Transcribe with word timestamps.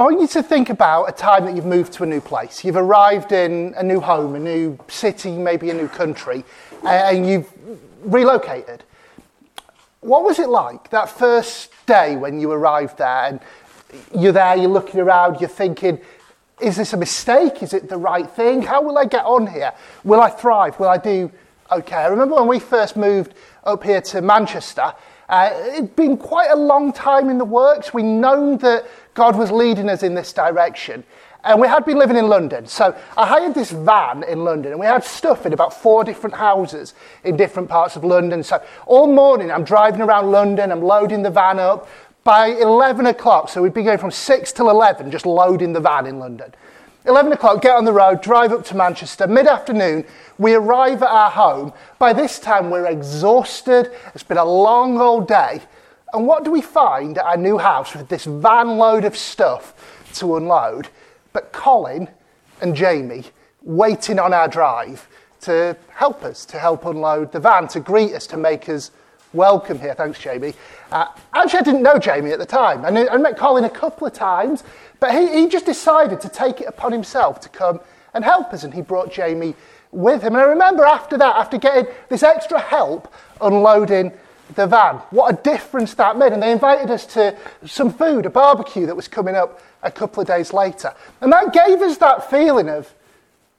I 0.00 0.04
want 0.04 0.18
you 0.18 0.28
to 0.28 0.42
think 0.42 0.70
about 0.70 1.10
a 1.10 1.12
time 1.12 1.44
that 1.44 1.54
you've 1.54 1.66
moved 1.66 1.92
to 1.92 2.04
a 2.04 2.06
new 2.06 2.22
place. 2.22 2.64
You've 2.64 2.76
arrived 2.76 3.32
in 3.32 3.74
a 3.76 3.82
new 3.82 4.00
home, 4.00 4.34
a 4.34 4.38
new 4.38 4.78
city, 4.88 5.32
maybe 5.32 5.68
a 5.68 5.74
new 5.74 5.88
country, 5.88 6.42
and 6.86 7.28
you've 7.28 7.52
relocated. 8.00 8.82
What 10.00 10.24
was 10.24 10.38
it 10.38 10.48
like 10.48 10.88
that 10.88 11.10
first 11.10 11.70
day 11.84 12.16
when 12.16 12.40
you 12.40 12.50
arrived 12.50 12.96
there 12.96 13.24
and 13.24 13.40
you're 14.18 14.32
there, 14.32 14.56
you're 14.56 14.70
looking 14.70 15.00
around, 15.00 15.38
you're 15.38 15.50
thinking, 15.50 16.00
is 16.62 16.76
this 16.76 16.94
a 16.94 16.96
mistake? 16.96 17.62
Is 17.62 17.74
it 17.74 17.90
the 17.90 17.98
right 17.98 18.30
thing? 18.30 18.62
How 18.62 18.80
will 18.80 18.96
I 18.96 19.04
get 19.04 19.26
on 19.26 19.48
here? 19.48 19.74
Will 20.02 20.22
I 20.22 20.30
thrive? 20.30 20.80
Will 20.80 20.88
I 20.88 20.96
do 20.96 21.30
okay? 21.70 21.96
I 21.96 22.06
remember 22.06 22.36
when 22.36 22.48
we 22.48 22.58
first 22.58 22.96
moved 22.96 23.34
up 23.64 23.84
here 23.84 24.00
to 24.00 24.22
Manchester, 24.22 24.94
uh, 25.28 25.52
it'd 25.74 25.94
been 25.94 26.16
quite 26.16 26.50
a 26.50 26.56
long 26.56 26.90
time 26.90 27.28
in 27.28 27.38
the 27.38 27.44
works. 27.44 27.94
We'd 27.94 28.02
known 28.02 28.56
that 28.58 28.86
God 29.14 29.36
was 29.36 29.50
leading 29.50 29.88
us 29.88 30.02
in 30.02 30.14
this 30.14 30.32
direction. 30.32 31.04
And 31.42 31.60
we 31.60 31.68
had 31.68 31.84
been 31.86 31.98
living 31.98 32.16
in 32.16 32.28
London. 32.28 32.66
So 32.66 32.96
I 33.16 33.26
hired 33.26 33.54
this 33.54 33.70
van 33.70 34.22
in 34.24 34.44
London 34.44 34.72
and 34.72 34.80
we 34.80 34.86
had 34.86 35.02
stuff 35.02 35.46
in 35.46 35.52
about 35.52 35.72
four 35.72 36.04
different 36.04 36.36
houses 36.36 36.94
in 37.24 37.36
different 37.36 37.68
parts 37.68 37.96
of 37.96 38.04
London. 38.04 38.42
So 38.42 38.62
all 38.86 39.06
morning 39.06 39.50
I'm 39.50 39.64
driving 39.64 40.02
around 40.02 40.30
London, 40.30 40.70
I'm 40.70 40.82
loading 40.82 41.22
the 41.22 41.30
van 41.30 41.58
up. 41.58 41.88
By 42.22 42.48
11 42.48 43.06
o'clock, 43.06 43.48
so 43.48 43.62
we'd 43.62 43.72
be 43.72 43.82
going 43.82 43.96
from 43.96 44.10
6 44.10 44.52
till 44.52 44.68
11, 44.68 45.10
just 45.10 45.24
loading 45.24 45.72
the 45.72 45.80
van 45.80 46.06
in 46.06 46.18
London. 46.18 46.52
11 47.06 47.32
o'clock, 47.32 47.62
get 47.62 47.74
on 47.74 47.86
the 47.86 47.94
road, 47.94 48.20
drive 48.20 48.52
up 48.52 48.62
to 48.66 48.76
Manchester. 48.76 49.26
Mid 49.26 49.46
afternoon, 49.46 50.04
we 50.36 50.52
arrive 50.52 51.02
at 51.02 51.08
our 51.08 51.30
home. 51.30 51.72
By 51.98 52.12
this 52.12 52.38
time, 52.38 52.68
we're 52.68 52.86
exhausted. 52.86 53.90
It's 54.14 54.22
been 54.22 54.36
a 54.36 54.44
long 54.44 55.00
old 55.00 55.26
day. 55.26 55.62
And 56.12 56.26
what 56.26 56.44
do 56.44 56.50
we 56.50 56.60
find 56.60 57.18
at 57.18 57.24
our 57.24 57.36
new 57.36 57.58
house 57.58 57.94
with 57.94 58.08
this 58.08 58.24
van 58.24 58.78
load 58.78 59.04
of 59.04 59.16
stuff 59.16 59.74
to 60.14 60.36
unload? 60.36 60.88
But 61.32 61.52
Colin 61.52 62.08
and 62.60 62.74
Jamie 62.74 63.24
waiting 63.62 64.18
on 64.18 64.32
our 64.32 64.48
drive 64.48 65.08
to 65.42 65.76
help 65.88 66.24
us, 66.24 66.44
to 66.46 66.58
help 66.58 66.84
unload 66.84 67.32
the 67.32 67.40
van, 67.40 67.68
to 67.68 67.80
greet 67.80 68.12
us, 68.14 68.26
to 68.28 68.36
make 68.36 68.68
us 68.68 68.90
welcome 69.32 69.78
here. 69.78 69.94
Thanks, 69.94 70.18
Jamie. 70.18 70.54
Uh, 70.90 71.06
actually, 71.32 71.60
I 71.60 71.62
didn't 71.62 71.82
know 71.82 71.98
Jamie 71.98 72.32
at 72.32 72.38
the 72.38 72.46
time. 72.46 72.84
I, 72.84 72.90
knew, 72.90 73.08
I 73.08 73.16
met 73.16 73.36
Colin 73.36 73.64
a 73.64 73.70
couple 73.70 74.06
of 74.06 74.12
times, 74.12 74.64
but 74.98 75.12
he, 75.12 75.42
he 75.42 75.48
just 75.48 75.66
decided 75.66 76.20
to 76.22 76.28
take 76.28 76.60
it 76.60 76.66
upon 76.66 76.92
himself 76.92 77.40
to 77.40 77.48
come 77.48 77.80
and 78.12 78.24
help 78.24 78.52
us, 78.52 78.64
and 78.64 78.74
he 78.74 78.82
brought 78.82 79.12
Jamie 79.12 79.54
with 79.92 80.22
him. 80.22 80.34
And 80.34 80.42
I 80.42 80.46
remember 80.46 80.84
after 80.84 81.16
that, 81.18 81.36
after 81.36 81.58
getting 81.58 81.86
this 82.08 82.22
extra 82.22 82.58
help 82.58 83.12
unloading 83.40 84.12
the 84.54 84.66
van, 84.66 84.96
what 85.10 85.32
a 85.32 85.42
difference 85.42 85.94
that 85.94 86.16
made. 86.16 86.32
And 86.32 86.42
they 86.42 86.52
invited 86.52 86.90
us 86.90 87.06
to 87.06 87.36
some 87.66 87.92
food, 87.92 88.26
a 88.26 88.30
barbecue 88.30 88.86
that 88.86 88.96
was 88.96 89.08
coming 89.08 89.34
up 89.34 89.60
a 89.82 89.90
couple 89.90 90.20
of 90.20 90.26
days 90.26 90.52
later. 90.52 90.94
And 91.20 91.32
that 91.32 91.52
gave 91.52 91.80
us 91.80 91.98
that 91.98 92.28
feeling 92.30 92.68
of, 92.68 92.92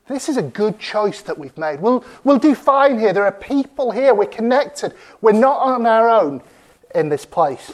this 0.07 0.27
is 0.27 0.37
a 0.37 0.41
good 0.41 0.79
choice 0.79 1.21
that 1.21 1.37
we've 1.37 1.57
made. 1.57 1.79
We'll, 1.79 2.03
we'll 2.23 2.39
do 2.39 2.53
fine 2.55 2.99
here. 2.99 3.13
There 3.13 3.25
are 3.25 3.31
people 3.31 3.91
here. 3.91 4.13
We're 4.13 4.25
connected. 4.25 4.93
We're 5.21 5.31
not 5.31 5.59
on 5.59 5.85
our 5.85 6.09
own 6.09 6.41
in 6.93 7.09
this 7.09 7.25
place. 7.25 7.73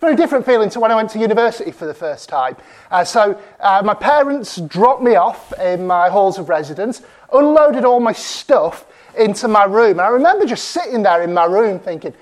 Very 0.00 0.16
different 0.16 0.44
feeling 0.44 0.68
to 0.70 0.80
when 0.80 0.92
I 0.92 0.94
went 0.94 1.10
to 1.10 1.18
university 1.18 1.72
for 1.72 1.86
the 1.86 1.94
first 1.94 2.28
time. 2.28 2.56
Uh, 2.90 3.04
so, 3.04 3.40
uh, 3.58 3.82
my 3.84 3.94
parents 3.94 4.56
dropped 4.56 5.02
me 5.02 5.14
off 5.14 5.58
in 5.58 5.86
my 5.86 6.10
halls 6.10 6.38
of 6.38 6.48
residence, 6.48 7.02
unloaded 7.32 7.84
all 7.84 8.00
my 8.00 8.12
stuff 8.12 8.86
into 9.16 9.48
my 9.48 9.64
room. 9.64 9.92
And 9.92 10.02
I 10.02 10.08
remember 10.08 10.44
just 10.44 10.66
sitting 10.66 11.02
there 11.02 11.22
in 11.22 11.32
my 11.32 11.44
room 11.44 11.78
thinking, 11.78 12.12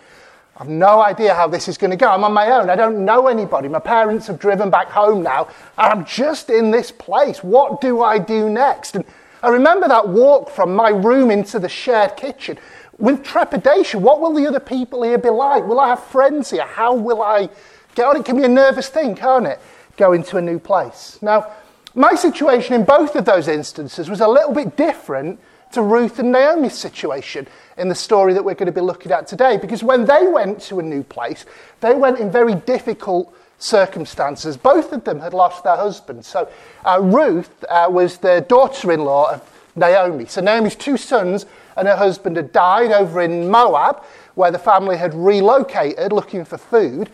I've 0.56 0.68
no 0.68 1.02
idea 1.02 1.34
how 1.34 1.48
this 1.48 1.66
is 1.66 1.78
going 1.78 1.92
to 1.92 1.96
go. 1.96 2.10
I'm 2.10 2.24
on 2.24 2.32
my 2.32 2.50
own. 2.50 2.68
I 2.68 2.76
don't 2.76 3.04
know 3.04 3.26
anybody. 3.28 3.68
My 3.68 3.78
parents 3.78 4.26
have 4.26 4.38
driven 4.38 4.70
back 4.70 4.88
home 4.88 5.22
now. 5.22 5.48
I'm 5.78 6.04
just 6.04 6.50
in 6.50 6.70
this 6.70 6.90
place. 6.90 7.42
What 7.42 7.80
do 7.80 8.02
I 8.02 8.18
do 8.18 8.50
next? 8.50 8.94
And 8.94 9.04
I 9.42 9.48
remember 9.48 9.88
that 9.88 10.08
walk 10.08 10.50
from 10.50 10.74
my 10.74 10.90
room 10.90 11.30
into 11.30 11.58
the 11.58 11.68
shared 11.68 12.16
kitchen 12.16 12.58
with 12.98 13.24
trepidation. 13.24 14.02
What 14.02 14.20
will 14.20 14.34
the 14.34 14.46
other 14.46 14.60
people 14.60 15.02
here 15.02 15.18
be 15.18 15.30
like? 15.30 15.66
Will 15.66 15.80
I 15.80 15.88
have 15.88 16.04
friends 16.04 16.50
here? 16.50 16.66
How 16.66 16.94
will 16.94 17.22
I 17.22 17.48
get 17.94 18.06
on? 18.06 18.16
It 18.16 18.26
can 18.26 18.36
be 18.36 18.44
a 18.44 18.48
nervous 18.48 18.88
thing, 18.88 19.14
can't 19.14 19.46
it? 19.46 19.58
Go 19.96 20.12
into 20.12 20.36
a 20.36 20.42
new 20.42 20.58
place. 20.58 21.19
Now, 21.22 21.50
my 21.94 22.14
situation 22.14 22.74
in 22.74 22.84
both 22.84 23.16
of 23.16 23.24
those 23.24 23.48
instances 23.48 24.08
was 24.08 24.20
a 24.20 24.28
little 24.28 24.52
bit 24.52 24.76
different 24.76 25.40
to 25.72 25.82
Ruth 25.82 26.18
and 26.18 26.32
Naomi's 26.32 26.74
situation 26.74 27.46
in 27.76 27.88
the 27.88 27.94
story 27.94 28.34
that 28.34 28.44
we're 28.44 28.54
going 28.54 28.66
to 28.66 28.72
be 28.72 28.80
looking 28.80 29.12
at 29.12 29.26
today. 29.26 29.56
Because 29.56 29.82
when 29.82 30.04
they 30.04 30.26
went 30.26 30.60
to 30.62 30.78
a 30.80 30.82
new 30.82 31.02
place, 31.02 31.44
they 31.80 31.94
went 31.94 32.18
in 32.18 32.30
very 32.30 32.54
difficult 32.54 33.34
circumstances. 33.58 34.56
Both 34.56 34.92
of 34.92 35.04
them 35.04 35.20
had 35.20 35.32
lost 35.34 35.64
their 35.64 35.76
husbands. 35.76 36.26
So 36.26 36.48
uh, 36.84 37.00
Ruth 37.00 37.64
uh, 37.68 37.88
was 37.90 38.18
the 38.18 38.44
daughter 38.48 38.92
in 38.92 39.04
law 39.04 39.32
of 39.32 39.48
Naomi. 39.76 40.26
So 40.26 40.40
Naomi's 40.40 40.76
two 40.76 40.96
sons 40.96 41.46
and 41.76 41.88
her 41.88 41.96
husband 41.96 42.36
had 42.36 42.52
died 42.52 42.92
over 42.92 43.22
in 43.22 43.50
Moab, 43.50 44.04
where 44.34 44.50
the 44.50 44.58
family 44.58 44.96
had 44.96 45.14
relocated 45.14 46.12
looking 46.12 46.44
for 46.44 46.58
food. 46.58 47.08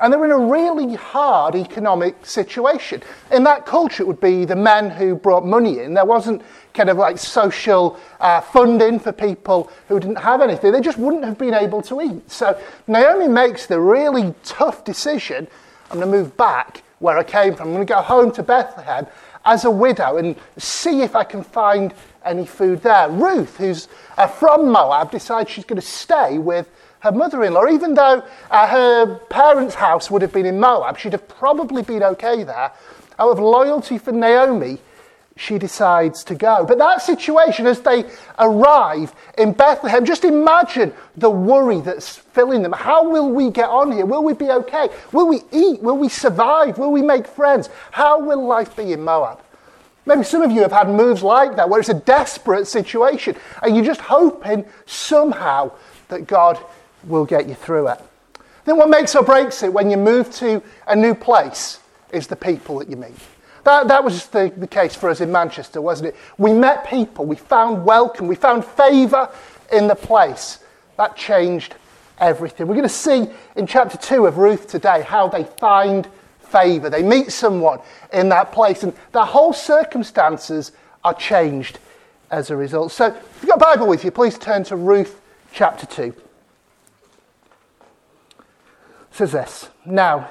And 0.00 0.12
they 0.12 0.16
were 0.16 0.26
in 0.26 0.30
a 0.30 0.38
really 0.38 0.94
hard 0.94 1.56
economic 1.56 2.24
situation. 2.24 3.02
In 3.32 3.42
that 3.44 3.66
culture, 3.66 4.04
it 4.04 4.06
would 4.06 4.20
be 4.20 4.44
the 4.44 4.54
men 4.54 4.90
who 4.90 5.16
brought 5.16 5.44
money 5.44 5.80
in. 5.80 5.94
There 5.94 6.04
wasn't 6.04 6.42
kind 6.78 6.88
of 6.88 6.96
like 6.96 7.18
social 7.18 7.98
uh, 8.20 8.40
funding 8.40 9.00
for 9.00 9.12
people 9.12 9.70
who 9.88 9.98
didn't 9.98 10.16
have 10.16 10.40
anything. 10.40 10.70
They 10.70 10.80
just 10.80 10.96
wouldn't 10.96 11.24
have 11.24 11.36
been 11.36 11.52
able 11.52 11.82
to 11.82 12.00
eat. 12.00 12.30
So 12.30 12.58
Naomi 12.86 13.26
makes 13.26 13.66
the 13.66 13.80
really 13.80 14.32
tough 14.44 14.84
decision 14.84 15.48
I'm 15.90 15.98
going 15.98 16.10
to 16.10 16.18
move 16.18 16.36
back 16.36 16.82
where 17.00 17.18
I 17.18 17.24
came 17.24 17.54
from. 17.54 17.68
I'm 17.68 17.74
going 17.74 17.86
to 17.86 17.92
go 17.92 18.00
home 18.00 18.30
to 18.32 18.42
Bethlehem 18.42 19.06
as 19.44 19.64
a 19.64 19.70
widow 19.70 20.18
and 20.18 20.36
see 20.56 21.02
if 21.02 21.16
I 21.16 21.24
can 21.24 21.42
find 21.42 21.94
any 22.24 22.46
food 22.46 22.82
there. 22.82 23.08
Ruth, 23.08 23.56
who's 23.56 23.88
uh, 24.16 24.26
from 24.26 24.70
Moab, 24.70 25.10
decides 25.10 25.50
she's 25.50 25.64
going 25.64 25.80
to 25.80 25.86
stay 25.86 26.38
with 26.38 26.68
her 27.00 27.12
mother 27.12 27.42
in 27.44 27.54
law. 27.54 27.66
Even 27.66 27.94
though 27.94 28.22
uh, 28.50 28.66
her 28.66 29.18
parents' 29.30 29.74
house 29.74 30.10
would 30.10 30.22
have 30.22 30.32
been 30.32 30.46
in 30.46 30.60
Moab, 30.60 30.98
she'd 30.98 31.12
have 31.12 31.26
probably 31.26 31.82
been 31.82 32.02
okay 32.02 32.44
there. 32.44 32.72
Out 33.18 33.30
of 33.30 33.38
loyalty 33.38 33.98
for 33.98 34.12
Naomi, 34.12 34.78
she 35.38 35.56
decides 35.56 36.24
to 36.24 36.34
go. 36.34 36.64
But 36.66 36.78
that 36.78 37.00
situation, 37.00 37.66
as 37.66 37.80
they 37.80 38.04
arrive 38.38 39.14
in 39.38 39.52
Bethlehem, 39.52 40.04
just 40.04 40.24
imagine 40.24 40.92
the 41.16 41.30
worry 41.30 41.80
that's 41.80 42.16
filling 42.16 42.62
them. 42.62 42.72
How 42.72 43.08
will 43.08 43.30
we 43.30 43.50
get 43.50 43.68
on 43.68 43.92
here? 43.92 44.04
Will 44.04 44.24
we 44.24 44.34
be 44.34 44.50
okay? 44.50 44.88
Will 45.12 45.28
we 45.28 45.42
eat? 45.52 45.80
Will 45.80 45.96
we 45.96 46.08
survive? 46.08 46.76
Will 46.76 46.90
we 46.90 47.02
make 47.02 47.26
friends? 47.26 47.70
How 47.92 48.20
will 48.20 48.44
life 48.44 48.76
be 48.76 48.92
in 48.92 49.04
Moab? 49.04 49.40
Maybe 50.06 50.24
some 50.24 50.42
of 50.42 50.50
you 50.50 50.62
have 50.62 50.72
had 50.72 50.88
moves 50.88 51.22
like 51.22 51.54
that 51.56 51.68
where 51.68 51.78
it's 51.78 51.88
a 51.88 51.94
desperate 51.94 52.66
situation 52.66 53.36
and 53.62 53.76
you're 53.76 53.84
just 53.84 54.00
hoping 54.00 54.64
somehow 54.86 55.70
that 56.08 56.26
God 56.26 56.58
will 57.04 57.26
get 57.26 57.48
you 57.48 57.54
through 57.54 57.88
it. 57.88 58.00
Then 58.64 58.76
what 58.76 58.90
makes 58.90 59.14
or 59.14 59.22
breaks 59.22 59.62
it 59.62 59.72
when 59.72 59.90
you 59.90 59.96
move 59.96 60.34
to 60.36 60.62
a 60.88 60.96
new 60.96 61.14
place 61.14 61.78
is 62.10 62.26
the 62.26 62.36
people 62.36 62.78
that 62.78 62.88
you 62.90 62.96
meet. 62.96 63.14
That, 63.68 63.88
that 63.88 64.02
was 64.02 64.28
the, 64.28 64.50
the 64.56 64.66
case 64.66 64.94
for 64.94 65.10
us 65.10 65.20
in 65.20 65.30
Manchester, 65.30 65.82
wasn't 65.82 66.08
it? 66.08 66.16
We 66.38 66.54
met 66.54 66.86
people, 66.86 67.26
we 67.26 67.36
found 67.36 67.84
welcome, 67.84 68.26
we 68.26 68.34
found 68.34 68.64
favour 68.64 69.28
in 69.70 69.88
the 69.88 69.94
place. 69.94 70.60
That 70.96 71.18
changed 71.18 71.74
everything. 72.18 72.66
We're 72.66 72.76
going 72.76 72.88
to 72.88 72.88
see 72.88 73.26
in 73.56 73.66
chapter 73.66 73.98
2 73.98 74.24
of 74.24 74.38
Ruth 74.38 74.68
today 74.68 75.02
how 75.02 75.28
they 75.28 75.44
find 75.44 76.08
favour. 76.40 76.88
They 76.88 77.02
meet 77.02 77.30
someone 77.30 77.80
in 78.10 78.30
that 78.30 78.52
place, 78.52 78.84
and 78.84 78.94
their 79.12 79.26
whole 79.26 79.52
circumstances 79.52 80.72
are 81.04 81.12
changed 81.12 81.78
as 82.30 82.48
a 82.48 82.56
result. 82.56 82.90
So, 82.90 83.08
if 83.08 83.38
you've 83.42 83.50
got 83.50 83.56
a 83.56 83.76
Bible 83.76 83.86
with 83.86 84.02
you, 84.02 84.10
please 84.10 84.38
turn 84.38 84.64
to 84.64 84.76
Ruth 84.76 85.20
chapter 85.52 85.84
2. 85.84 86.04
It 86.04 86.14
says 89.10 89.32
this 89.32 89.68
Now, 89.84 90.30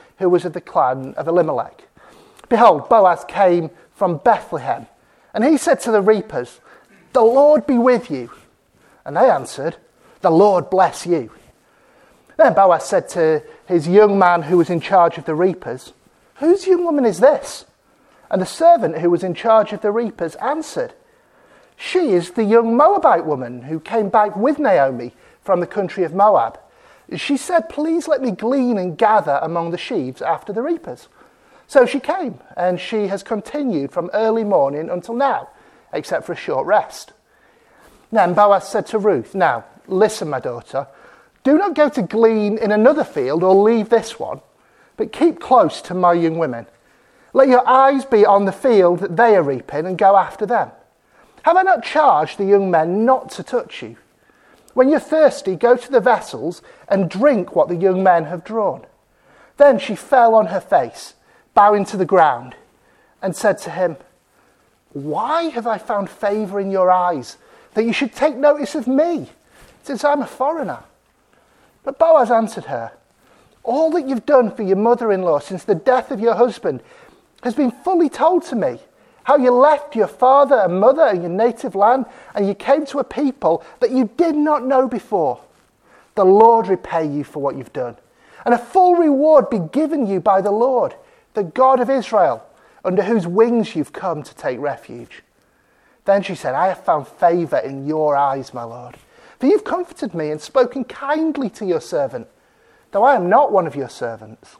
who 0.21 0.29
was 0.29 0.45
of 0.45 0.53
the 0.53 0.61
clan 0.61 1.15
of 1.15 1.27
Elimelech. 1.27 1.83
Behold, 2.47 2.87
Boaz 2.87 3.25
came 3.27 3.71
from 3.95 4.17
Bethlehem, 4.17 4.85
and 5.33 5.43
he 5.43 5.57
said 5.57 5.79
to 5.81 5.91
the 5.91 6.01
reapers, 6.01 6.61
The 7.13 7.23
Lord 7.23 7.65
be 7.65 7.77
with 7.77 8.11
you. 8.11 8.29
And 9.03 9.17
they 9.17 9.29
answered, 9.29 9.77
The 10.21 10.29
Lord 10.29 10.69
bless 10.69 11.07
you. 11.07 11.31
Then 12.37 12.53
Boaz 12.53 12.85
said 12.85 13.09
to 13.09 13.43
his 13.65 13.87
young 13.87 14.19
man 14.19 14.43
who 14.43 14.57
was 14.57 14.69
in 14.69 14.79
charge 14.79 15.17
of 15.17 15.25
the 15.25 15.35
reapers, 15.35 15.93
Whose 16.35 16.67
young 16.67 16.85
woman 16.85 17.05
is 17.05 17.19
this? 17.19 17.65
And 18.29 18.41
the 18.41 18.45
servant 18.45 18.99
who 18.99 19.09
was 19.09 19.23
in 19.23 19.33
charge 19.33 19.73
of 19.73 19.81
the 19.81 19.91
reapers 19.91 20.35
answered, 20.35 20.93
She 21.75 22.11
is 22.11 22.31
the 22.31 22.43
young 22.43 22.77
Moabite 22.77 23.25
woman 23.25 23.63
who 23.63 23.79
came 23.79 24.09
back 24.09 24.35
with 24.35 24.59
Naomi 24.59 25.13
from 25.41 25.61
the 25.61 25.67
country 25.67 26.03
of 26.03 26.13
Moab. 26.13 26.59
She 27.15 27.37
said, 27.37 27.69
Please 27.69 28.07
let 28.07 28.21
me 28.21 28.31
glean 28.31 28.77
and 28.77 28.97
gather 28.97 29.39
among 29.41 29.71
the 29.71 29.77
sheaves 29.77 30.21
after 30.21 30.53
the 30.53 30.61
reapers. 30.61 31.07
So 31.67 31.85
she 31.85 31.99
came, 31.99 32.39
and 32.57 32.79
she 32.79 33.07
has 33.07 33.23
continued 33.23 33.91
from 33.91 34.09
early 34.13 34.43
morning 34.43 34.89
until 34.89 35.15
now, 35.15 35.49
except 35.93 36.25
for 36.25 36.33
a 36.33 36.37
short 36.37 36.65
rest. 36.65 37.13
Then 38.11 38.33
Boaz 38.33 38.67
said 38.67 38.87
to 38.87 38.99
Ruth, 38.99 39.33
Now, 39.33 39.65
listen, 39.87 40.29
my 40.29 40.39
daughter, 40.39 40.87
do 41.43 41.57
not 41.57 41.75
go 41.75 41.89
to 41.89 42.01
glean 42.01 42.57
in 42.57 42.71
another 42.71 43.03
field 43.03 43.43
or 43.43 43.55
leave 43.55 43.89
this 43.89 44.19
one, 44.19 44.41
but 44.97 45.11
keep 45.11 45.39
close 45.39 45.81
to 45.83 45.93
my 45.93 46.13
young 46.13 46.37
women. 46.37 46.67
Let 47.33 47.47
your 47.47 47.67
eyes 47.67 48.05
be 48.05 48.25
on 48.25 48.45
the 48.45 48.51
field 48.51 48.99
that 48.99 49.15
they 49.15 49.35
are 49.35 49.43
reaping 49.43 49.85
and 49.85 49.97
go 49.97 50.17
after 50.17 50.45
them. 50.45 50.71
Have 51.43 51.57
I 51.57 51.63
not 51.63 51.83
charged 51.83 52.37
the 52.37 52.45
young 52.45 52.69
men 52.69 53.05
not 53.05 53.31
to 53.31 53.43
touch 53.43 53.81
you? 53.81 53.95
When 54.73 54.89
you're 54.89 54.99
thirsty, 54.99 55.55
go 55.55 55.75
to 55.75 55.91
the 55.91 55.99
vessels 55.99 56.61
and 56.87 57.09
drink 57.09 57.55
what 57.55 57.67
the 57.67 57.75
young 57.75 58.03
men 58.03 58.25
have 58.25 58.43
drawn. 58.43 58.85
Then 59.57 59.79
she 59.79 59.95
fell 59.95 60.33
on 60.35 60.47
her 60.47 60.61
face, 60.61 61.15
bowing 61.53 61.85
to 61.85 61.97
the 61.97 62.05
ground, 62.05 62.55
and 63.21 63.35
said 63.35 63.57
to 63.59 63.69
him, 63.69 63.97
Why 64.93 65.43
have 65.43 65.67
I 65.67 65.77
found 65.77 66.09
favour 66.09 66.59
in 66.59 66.71
your 66.71 66.89
eyes 66.89 67.37
that 67.73 67.83
you 67.83 67.93
should 67.93 68.13
take 68.13 68.35
notice 68.35 68.75
of 68.75 68.87
me, 68.87 69.29
since 69.83 70.03
I'm 70.03 70.21
a 70.21 70.27
foreigner? 70.27 70.79
But 71.83 71.99
Boaz 71.99 72.31
answered 72.31 72.65
her, 72.65 72.91
All 73.63 73.91
that 73.91 74.07
you've 74.07 74.25
done 74.25 74.51
for 74.55 74.63
your 74.63 74.77
mother 74.77 75.11
in 75.11 75.21
law 75.21 75.39
since 75.39 75.63
the 75.63 75.75
death 75.75 76.11
of 76.11 76.19
your 76.19 76.35
husband 76.35 76.81
has 77.43 77.55
been 77.55 77.71
fully 77.71 78.09
told 78.09 78.43
to 78.43 78.55
me. 78.55 78.79
How 79.23 79.37
you 79.37 79.51
left 79.51 79.95
your 79.95 80.07
father 80.07 80.55
and 80.55 80.79
mother 80.79 81.03
and 81.03 81.21
your 81.21 81.31
native 81.31 81.75
land 81.75 82.05
and 82.33 82.47
you 82.47 82.55
came 82.55 82.85
to 82.87 82.99
a 82.99 83.03
people 83.03 83.63
that 83.79 83.91
you 83.91 84.09
did 84.17 84.35
not 84.35 84.65
know 84.65 84.87
before. 84.87 85.39
The 86.15 86.25
Lord 86.25 86.67
repay 86.67 87.05
you 87.05 87.23
for 87.23 87.41
what 87.41 87.55
you've 87.55 87.73
done, 87.73 87.95
and 88.45 88.53
a 88.53 88.57
full 88.57 88.95
reward 88.95 89.49
be 89.49 89.59
given 89.59 90.07
you 90.07 90.19
by 90.19 90.41
the 90.41 90.51
Lord, 90.51 90.95
the 91.33 91.43
God 91.43 91.79
of 91.79 91.89
Israel, 91.89 92.45
under 92.83 93.03
whose 93.03 93.27
wings 93.27 93.75
you've 93.75 93.93
come 93.93 94.23
to 94.23 94.35
take 94.35 94.59
refuge. 94.59 95.23
Then 96.05 96.23
she 96.23 96.35
said, 96.35 96.55
I 96.55 96.67
have 96.67 96.83
found 96.83 97.07
favour 97.07 97.59
in 97.59 97.87
your 97.87 98.17
eyes, 98.17 98.53
my 98.53 98.63
Lord, 98.63 98.97
for 99.39 99.45
you've 99.45 99.63
comforted 99.63 100.13
me 100.13 100.31
and 100.31 100.41
spoken 100.41 100.83
kindly 100.83 101.49
to 101.51 101.65
your 101.65 101.81
servant, 101.81 102.27
though 102.91 103.03
I 103.03 103.15
am 103.15 103.29
not 103.29 103.51
one 103.51 103.67
of 103.67 103.75
your 103.75 103.89
servants. 103.89 104.57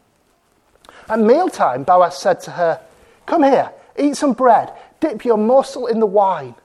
At 1.10 1.20
mealtime, 1.20 1.84
Boaz 1.84 2.18
said 2.18 2.40
to 2.42 2.52
her, 2.52 2.80
Come 3.26 3.44
here, 3.44 3.72
eat 3.98 4.18
some 4.18 4.34
bread, 4.34 4.72
dip 5.00 5.26
your 5.26 5.38
morsel 5.38 5.88
in 5.88 6.00
the 6.00 6.06
wine. 6.06 6.56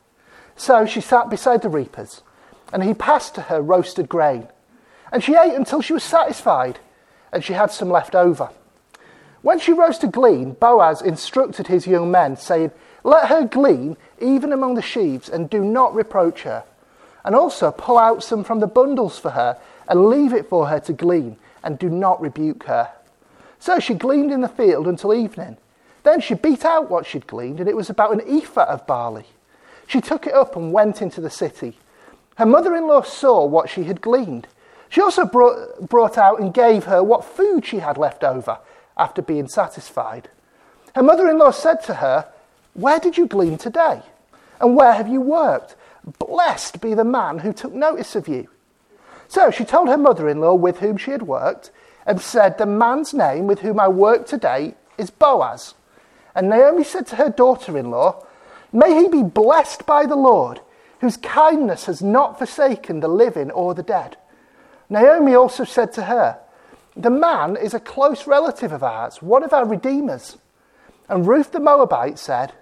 So 0.56 0.86
she 0.86 1.00
sat 1.00 1.28
beside 1.28 1.62
the 1.62 1.68
reapers, 1.68 2.22
and 2.72 2.82
he 2.82 2.94
passed 2.94 3.34
to 3.34 3.42
her 3.42 3.60
roasted 3.60 4.08
grain. 4.08 4.48
And 5.12 5.22
she 5.22 5.34
ate 5.34 5.54
until 5.54 5.80
she 5.80 5.92
was 5.92 6.02
satisfied, 6.02 6.78
and 7.32 7.44
she 7.44 7.52
had 7.52 7.70
some 7.70 7.90
left 7.90 8.14
over. 8.14 8.50
When 9.42 9.60
she 9.60 9.72
rose 9.72 9.98
to 9.98 10.08
glean, 10.08 10.52
Boaz 10.54 11.02
instructed 11.02 11.68
his 11.68 11.86
young 11.86 12.10
men, 12.10 12.36
saying, 12.36 12.72
Let 13.04 13.28
her 13.28 13.44
glean 13.44 13.96
even 14.20 14.52
among 14.52 14.74
the 14.74 14.82
sheaves, 14.82 15.28
and 15.28 15.48
do 15.48 15.62
not 15.62 15.94
reproach 15.94 16.42
her. 16.42 16.64
And 17.24 17.34
also 17.34 17.70
pull 17.70 17.98
out 17.98 18.24
some 18.24 18.42
from 18.42 18.60
the 18.60 18.66
bundles 18.66 19.18
for 19.18 19.30
her, 19.30 19.58
and 19.88 20.06
leave 20.06 20.32
it 20.32 20.48
for 20.48 20.68
her 20.68 20.80
to 20.80 20.92
glean, 20.92 21.36
and 21.62 21.78
do 21.78 21.88
not 21.88 22.20
rebuke 22.20 22.64
her. 22.64 22.90
So 23.58 23.78
she 23.78 23.94
gleaned 23.94 24.32
in 24.32 24.40
the 24.40 24.48
field 24.48 24.88
until 24.88 25.14
evening. 25.14 25.58
Then 26.06 26.20
she 26.20 26.34
beat 26.34 26.64
out 26.64 26.88
what 26.88 27.04
she'd 27.04 27.26
gleaned, 27.26 27.58
and 27.58 27.68
it 27.68 27.74
was 27.74 27.90
about 27.90 28.12
an 28.12 28.22
ephah 28.28 28.62
of 28.66 28.86
barley. 28.86 29.24
She 29.88 30.00
took 30.00 30.24
it 30.28 30.34
up 30.34 30.54
and 30.54 30.72
went 30.72 31.02
into 31.02 31.20
the 31.20 31.30
city. 31.30 31.80
Her 32.36 32.46
mother 32.46 32.76
in 32.76 32.86
law 32.86 33.02
saw 33.02 33.44
what 33.44 33.68
she 33.68 33.82
had 33.82 34.00
gleaned. 34.00 34.46
She 34.88 35.00
also 35.00 35.24
brought, 35.24 35.88
brought 35.88 36.16
out 36.16 36.38
and 36.38 36.54
gave 36.54 36.84
her 36.84 37.02
what 37.02 37.24
food 37.24 37.66
she 37.66 37.80
had 37.80 37.98
left 37.98 38.22
over 38.22 38.60
after 38.96 39.20
being 39.20 39.48
satisfied. 39.48 40.28
Her 40.94 41.02
mother 41.02 41.28
in 41.28 41.38
law 41.38 41.50
said 41.50 41.82
to 41.86 41.94
her, 41.94 42.28
Where 42.74 43.00
did 43.00 43.18
you 43.18 43.26
glean 43.26 43.58
today? 43.58 44.02
And 44.60 44.76
where 44.76 44.92
have 44.92 45.08
you 45.08 45.20
worked? 45.20 45.74
Blessed 46.20 46.80
be 46.80 46.94
the 46.94 47.02
man 47.02 47.38
who 47.38 47.52
took 47.52 47.74
notice 47.74 48.14
of 48.14 48.28
you. 48.28 48.48
So 49.26 49.50
she 49.50 49.64
told 49.64 49.88
her 49.88 49.98
mother 49.98 50.28
in 50.28 50.38
law 50.38 50.54
with 50.54 50.78
whom 50.78 50.98
she 50.98 51.10
had 51.10 51.22
worked, 51.22 51.72
and 52.06 52.20
said, 52.20 52.58
The 52.58 52.64
man's 52.64 53.12
name 53.12 53.48
with 53.48 53.58
whom 53.58 53.80
I 53.80 53.88
work 53.88 54.24
today 54.24 54.76
is 54.96 55.10
Boaz. 55.10 55.74
And 56.36 56.50
Naomi 56.50 56.84
said 56.84 57.06
to 57.08 57.16
her 57.16 57.30
daughter 57.30 57.78
in 57.78 57.90
law, 57.90 58.22
May 58.70 58.94
he 58.94 59.08
be 59.08 59.22
blessed 59.22 59.86
by 59.86 60.04
the 60.04 60.16
Lord, 60.16 60.60
whose 61.00 61.16
kindness 61.16 61.86
has 61.86 62.02
not 62.02 62.38
forsaken 62.38 63.00
the 63.00 63.08
living 63.08 63.50
or 63.50 63.72
the 63.72 63.82
dead. 63.82 64.18
Naomi 64.90 65.34
also 65.34 65.64
said 65.64 65.94
to 65.94 66.04
her, 66.04 66.38
The 66.94 67.10
man 67.10 67.56
is 67.56 67.72
a 67.72 67.80
close 67.80 68.26
relative 68.26 68.70
of 68.70 68.82
ours, 68.82 69.22
one 69.22 69.44
of 69.44 69.54
our 69.54 69.66
redeemers. 69.66 70.36
And 71.08 71.26
Ruth 71.26 71.52
the 71.52 71.60
Moabite 71.60 72.18
said, 72.18 72.52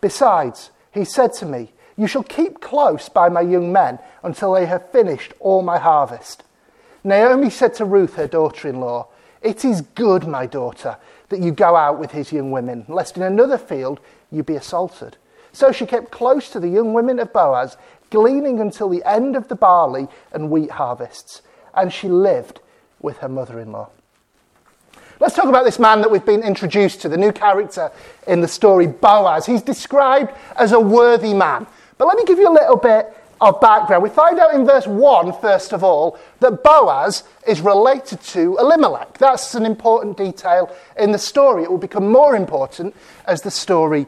Besides, 0.00 0.70
he 0.92 1.04
said 1.04 1.32
to 1.34 1.46
me, 1.46 1.72
You 1.96 2.08
shall 2.08 2.24
keep 2.24 2.60
close 2.60 3.08
by 3.08 3.28
my 3.28 3.42
young 3.42 3.72
men 3.72 4.00
until 4.24 4.54
they 4.54 4.66
have 4.66 4.90
finished 4.90 5.34
all 5.38 5.62
my 5.62 5.78
harvest. 5.78 6.42
Naomi 7.04 7.48
said 7.48 7.74
to 7.74 7.84
Ruth, 7.84 8.16
her 8.16 8.26
daughter 8.26 8.68
in 8.68 8.80
law, 8.80 9.06
It 9.40 9.64
is 9.64 9.82
good, 9.82 10.26
my 10.26 10.46
daughter, 10.46 10.96
that 11.30 11.40
you 11.40 11.50
go 11.50 11.74
out 11.74 11.98
with 11.98 12.12
his 12.12 12.32
young 12.32 12.50
women, 12.50 12.84
lest 12.88 13.16
in 13.16 13.22
another 13.22 13.58
field 13.58 13.98
you 14.30 14.42
be 14.42 14.54
assaulted. 14.54 15.16
So 15.52 15.72
she 15.72 15.86
kept 15.86 16.10
close 16.10 16.50
to 16.50 16.60
the 16.60 16.68
young 16.68 16.92
women 16.92 17.18
of 17.18 17.32
Boaz, 17.32 17.76
gleaning 18.10 18.60
until 18.60 18.88
the 18.88 19.04
end 19.04 19.34
of 19.36 19.48
the 19.48 19.56
barley 19.56 20.08
and 20.32 20.50
wheat 20.50 20.72
harvests, 20.72 21.42
and 21.74 21.92
she 21.92 22.08
lived 22.08 22.60
with 23.00 23.18
her 23.18 23.28
mother 23.28 23.58
in 23.58 23.72
law. 23.72 23.88
Let's 25.20 25.34
talk 25.34 25.46
about 25.46 25.64
this 25.64 25.78
man 25.78 26.00
that 26.00 26.10
we've 26.10 26.24
been 26.24 26.42
introduced 26.42 27.02
to, 27.02 27.08
the 27.08 27.16
new 27.16 27.32
character 27.32 27.92
in 28.26 28.40
the 28.40 28.48
story, 28.48 28.86
Boaz. 28.86 29.44
He's 29.44 29.62
described 29.62 30.32
as 30.56 30.72
a 30.72 30.80
worthy 30.80 31.34
man. 31.34 31.66
But 31.98 32.08
let 32.08 32.16
me 32.16 32.24
give 32.24 32.38
you 32.38 32.48
a 32.48 32.54
little 32.54 32.76
bit 32.76 33.14
of 33.40 33.60
background. 33.60 34.02
We 34.02 34.10
find 34.10 34.38
out 34.38 34.54
in 34.54 34.66
verse 34.66 34.86
1, 34.86 35.40
first 35.40 35.72
of 35.72 35.82
all, 35.82 36.18
that 36.40 36.62
Boaz 36.62 37.24
is 37.46 37.60
related 37.60 38.20
to 38.20 38.56
Elimelech. 38.58 39.18
That's 39.18 39.54
an 39.54 39.64
important 39.64 40.16
detail 40.16 40.74
in 40.98 41.12
the 41.12 41.18
story. 41.18 41.64
It 41.64 41.70
will 41.70 41.78
become 41.78 42.10
more 42.10 42.36
important 42.36 42.94
as 43.26 43.42
the 43.42 43.50
story 43.50 44.06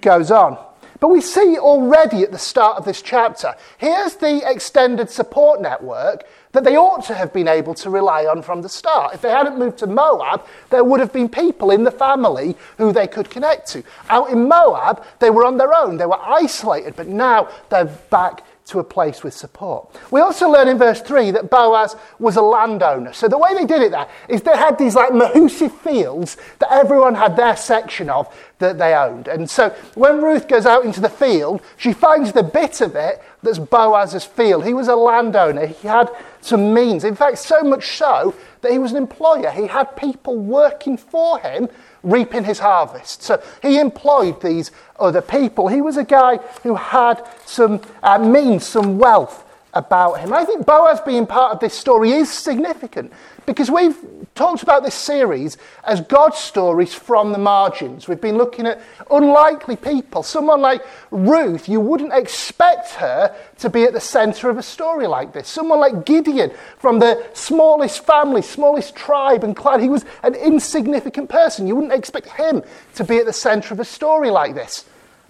goes 0.00 0.30
on. 0.30 0.58
But 0.98 1.08
we 1.08 1.22
see 1.22 1.56
already 1.58 2.22
at 2.22 2.30
the 2.30 2.38
start 2.38 2.76
of 2.76 2.84
this 2.84 3.00
chapter, 3.00 3.54
here's 3.78 4.16
the 4.16 4.42
extended 4.48 5.08
support 5.08 5.62
network 5.62 6.24
that 6.52 6.62
they 6.62 6.76
ought 6.76 7.04
to 7.04 7.14
have 7.14 7.32
been 7.32 7.48
able 7.48 7.74
to 7.74 7.88
rely 7.88 8.26
on 8.26 8.42
from 8.42 8.60
the 8.60 8.68
start. 8.68 9.14
If 9.14 9.22
they 9.22 9.30
hadn't 9.30 9.58
moved 9.58 9.78
to 9.78 9.86
Moab, 9.86 10.44
there 10.68 10.84
would 10.84 11.00
have 11.00 11.12
been 11.12 11.28
people 11.28 11.70
in 11.70 11.84
the 11.84 11.90
family 11.90 12.54
who 12.76 12.92
they 12.92 13.06
could 13.06 13.30
connect 13.30 13.68
to. 13.68 13.82
Out 14.10 14.30
in 14.30 14.46
Moab, 14.46 15.04
they 15.20 15.30
were 15.30 15.46
on 15.46 15.56
their 15.56 15.74
own, 15.74 15.96
they 15.96 16.06
were 16.06 16.20
isolated, 16.20 16.96
but 16.96 17.06
now 17.06 17.48
they're 17.70 17.86
back 17.86 18.42
to 18.66 18.78
a 18.78 18.84
place 18.84 19.22
with 19.22 19.34
support. 19.34 19.96
We 20.10 20.20
also 20.20 20.48
learn 20.48 20.68
in 20.68 20.78
verse 20.78 21.00
3 21.00 21.32
that 21.32 21.50
Boaz 21.50 21.96
was 22.18 22.36
a 22.36 22.42
landowner. 22.42 23.12
So 23.12 23.28
the 23.28 23.38
way 23.38 23.54
they 23.54 23.66
did 23.66 23.82
it 23.82 23.90
there 23.90 24.08
is 24.28 24.42
they 24.42 24.56
had 24.56 24.78
these 24.78 24.94
like 24.94 25.10
Mahusi 25.10 25.70
fields 25.70 26.36
that 26.58 26.72
everyone 26.72 27.14
had 27.14 27.36
their 27.36 27.56
section 27.56 28.08
of 28.08 28.32
that 28.58 28.78
they 28.78 28.94
owned. 28.94 29.28
And 29.28 29.48
so 29.48 29.70
when 29.94 30.22
Ruth 30.22 30.46
goes 30.46 30.66
out 30.66 30.84
into 30.84 31.00
the 31.00 31.08
field, 31.08 31.62
she 31.76 31.92
finds 31.92 32.32
the 32.32 32.42
bit 32.42 32.80
of 32.80 32.94
it 32.94 33.22
that's 33.42 33.58
Boaz's 33.58 34.24
field. 34.24 34.64
He 34.64 34.74
was 34.74 34.88
a 34.88 34.96
landowner, 34.96 35.66
he 35.66 35.88
had 35.88 36.10
some 36.40 36.72
means. 36.72 37.04
In 37.04 37.14
fact, 37.14 37.38
so 37.38 37.62
much 37.62 37.96
so 37.96 38.34
that 38.62 38.72
he 38.72 38.78
was 38.78 38.92
an 38.92 38.96
employer. 38.96 39.50
He 39.50 39.66
had 39.66 39.96
people 39.96 40.36
working 40.36 40.96
for 40.96 41.38
him 41.38 41.68
reaping 42.02 42.44
his 42.44 42.58
harvest. 42.58 43.22
So 43.22 43.42
he 43.62 43.78
employed 43.78 44.40
these 44.40 44.70
other 44.98 45.22
people. 45.22 45.68
He 45.68 45.80
was 45.80 45.96
a 45.96 46.04
guy 46.04 46.36
who 46.62 46.74
had 46.74 47.26
some 47.44 47.80
uh, 48.02 48.18
means, 48.18 48.66
some 48.66 48.98
wealth 48.98 49.44
about 49.74 50.20
him. 50.20 50.32
I 50.32 50.44
think 50.44 50.66
Boaz 50.66 51.00
being 51.00 51.26
part 51.26 51.52
of 51.52 51.60
this 51.60 51.74
story 51.74 52.12
is 52.12 52.30
significant 52.30 53.12
because 53.50 53.68
we've 53.68 53.98
talked 54.36 54.62
about 54.62 54.84
this 54.84 54.94
series 54.94 55.56
as 55.82 56.00
God's 56.02 56.38
stories 56.38 56.94
from 56.94 57.32
the 57.32 57.38
margins. 57.38 58.06
We've 58.06 58.20
been 58.20 58.38
looking 58.38 58.64
at 58.64 58.80
unlikely 59.10 59.74
people. 59.74 60.22
Someone 60.22 60.60
like 60.60 60.82
Ruth, 61.10 61.68
you 61.68 61.80
wouldn't 61.80 62.12
expect 62.12 62.92
her 62.92 63.34
to 63.58 63.68
be 63.68 63.82
at 63.82 63.92
the 63.92 64.00
centre 64.00 64.50
of 64.50 64.56
a 64.56 64.62
story 64.62 65.08
like 65.08 65.32
this. 65.32 65.48
Someone 65.48 65.80
like 65.80 66.06
Gideon 66.06 66.52
from 66.78 67.00
the 67.00 67.26
smallest 67.32 68.06
family, 68.06 68.40
smallest 68.40 68.94
tribe 68.94 69.42
and 69.42 69.56
clan. 69.56 69.80
He 69.80 69.88
was 69.88 70.04
an 70.22 70.36
insignificant 70.36 71.28
person. 71.28 71.66
You 71.66 71.74
wouldn't 71.74 71.92
expect 71.92 72.28
him 72.28 72.62
to 72.94 73.02
be 73.02 73.16
at 73.16 73.26
the 73.26 73.32
centre 73.32 73.74
of 73.74 73.80
a 73.80 73.84
story 73.84 74.30
like 74.30 74.54
this. 74.54 74.84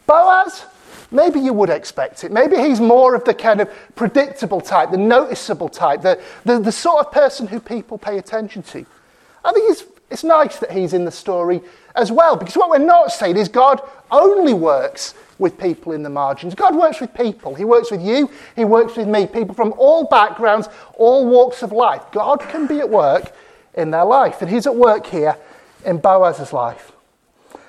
Boaz, 0.07 0.67
Maybe 1.11 1.41
you 1.41 1.53
would 1.53 1.71
expect 1.71 2.23
it. 2.23 2.31
Maybe 2.31 2.57
he's 2.57 2.81
more 2.81 3.15
of 3.15 3.25
the 3.25 3.35
kind 3.35 3.61
of 3.61 3.71
predictable 3.97 4.61
type, 4.61 4.91
the 4.91 4.97
noticeable 4.97 5.69
type, 5.69 6.03
the, 6.03 6.21
the, 6.45 6.61
the 6.61 6.73
sort 6.73 7.05
of 7.05 7.13
person 7.13 7.49
who 7.49 7.59
people 7.59 7.99
pay 7.99 8.19
attention 8.19 8.63
to. 8.65 8.87
I 9.45 9.53
think 9.53 9.71
it's, 9.71 9.85
it's 10.11 10.25
nice 10.25 10.59
that 10.59 10.71
he's 10.71 10.93
in 10.93 11.05
the 11.05 11.11
story 11.11 11.63
as 11.97 12.13
well, 12.13 12.37
because 12.37 12.57
what 12.57 12.71
we're 12.71 12.79
not 12.79 13.11
saying 13.11 13.37
is 13.37 13.49
God 13.49 13.81
only 14.11 14.55
works 14.55 15.15
with 15.39 15.59
people 15.59 15.93
in 15.93 16.03
the 16.03 16.11
margins. 16.11 16.55
God 16.55 16.77
works 16.77 17.01
with 17.01 17.13
people. 17.15 17.55
He 17.55 17.65
works 17.65 17.91
with 17.91 18.03
you, 18.03 18.31
He 18.55 18.65
works 18.65 18.97
with 18.97 19.09
me, 19.09 19.27
people 19.27 19.55
from 19.55 19.75
all 19.79 20.05
backgrounds, 20.05 20.69
all 20.95 21.27
walks 21.27 21.63
of 21.63 21.73
life. 21.73 22.03
God 22.13 22.41
can 22.41 22.67
be 22.67 22.79
at 22.79 22.89
work 22.89 23.35
in 23.75 23.91
their 23.91 24.05
life, 24.05 24.43
and 24.43 24.51
He's 24.51 24.67
at 24.67 24.77
work 24.77 25.07
here 25.07 25.37
in 25.85 25.99
Boaz's 25.99 26.53
life. 26.53 26.93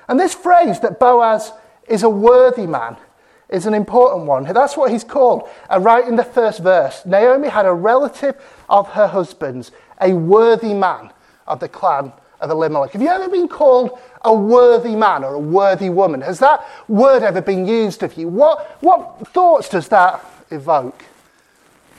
And 0.08 0.20
this 0.20 0.34
phrase 0.34 0.78
that 0.80 1.00
Boaz 1.00 1.52
is 1.88 2.02
a 2.02 2.10
worthy 2.10 2.66
man 2.66 2.96
is 3.52 3.66
an 3.66 3.74
important 3.74 4.26
one. 4.26 4.44
That's 4.44 4.76
what 4.76 4.90
he's 4.90 5.04
called. 5.04 5.48
Uh, 5.70 5.78
right 5.78 6.06
in 6.06 6.16
the 6.16 6.24
first 6.24 6.60
verse, 6.60 7.04
Naomi 7.04 7.48
had 7.48 7.66
a 7.66 7.72
relative 7.72 8.34
of 8.68 8.88
her 8.88 9.06
husband's, 9.06 9.70
a 10.00 10.14
worthy 10.14 10.74
man 10.74 11.12
of 11.46 11.60
the 11.60 11.68
clan 11.68 12.12
of 12.40 12.50
Elimelech. 12.50 12.92
Have 12.92 13.02
you 13.02 13.08
ever 13.08 13.28
been 13.28 13.48
called 13.48 13.98
a 14.22 14.34
worthy 14.34 14.96
man 14.96 15.22
or 15.22 15.34
a 15.34 15.38
worthy 15.38 15.90
woman? 15.90 16.22
Has 16.22 16.38
that 16.38 16.66
word 16.88 17.22
ever 17.22 17.42
been 17.42 17.66
used 17.66 18.02
of 18.02 18.16
you? 18.16 18.26
What, 18.26 18.82
what 18.82 19.28
thoughts 19.28 19.68
does 19.68 19.88
that 19.88 20.24
evoke? 20.50 21.04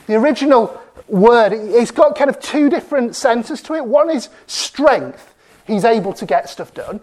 The 0.06 0.16
original 0.16 0.78
word, 1.08 1.52
it's 1.52 1.90
got 1.92 2.16
kind 2.16 2.28
of 2.28 2.40
two 2.40 2.68
different 2.68 3.16
senses 3.16 3.62
to 3.62 3.74
it. 3.74 3.84
One 3.84 4.10
is 4.10 4.28
strength, 4.46 5.34
he's 5.66 5.84
able 5.84 6.12
to 6.14 6.26
get 6.26 6.50
stuff 6.50 6.74
done 6.74 7.00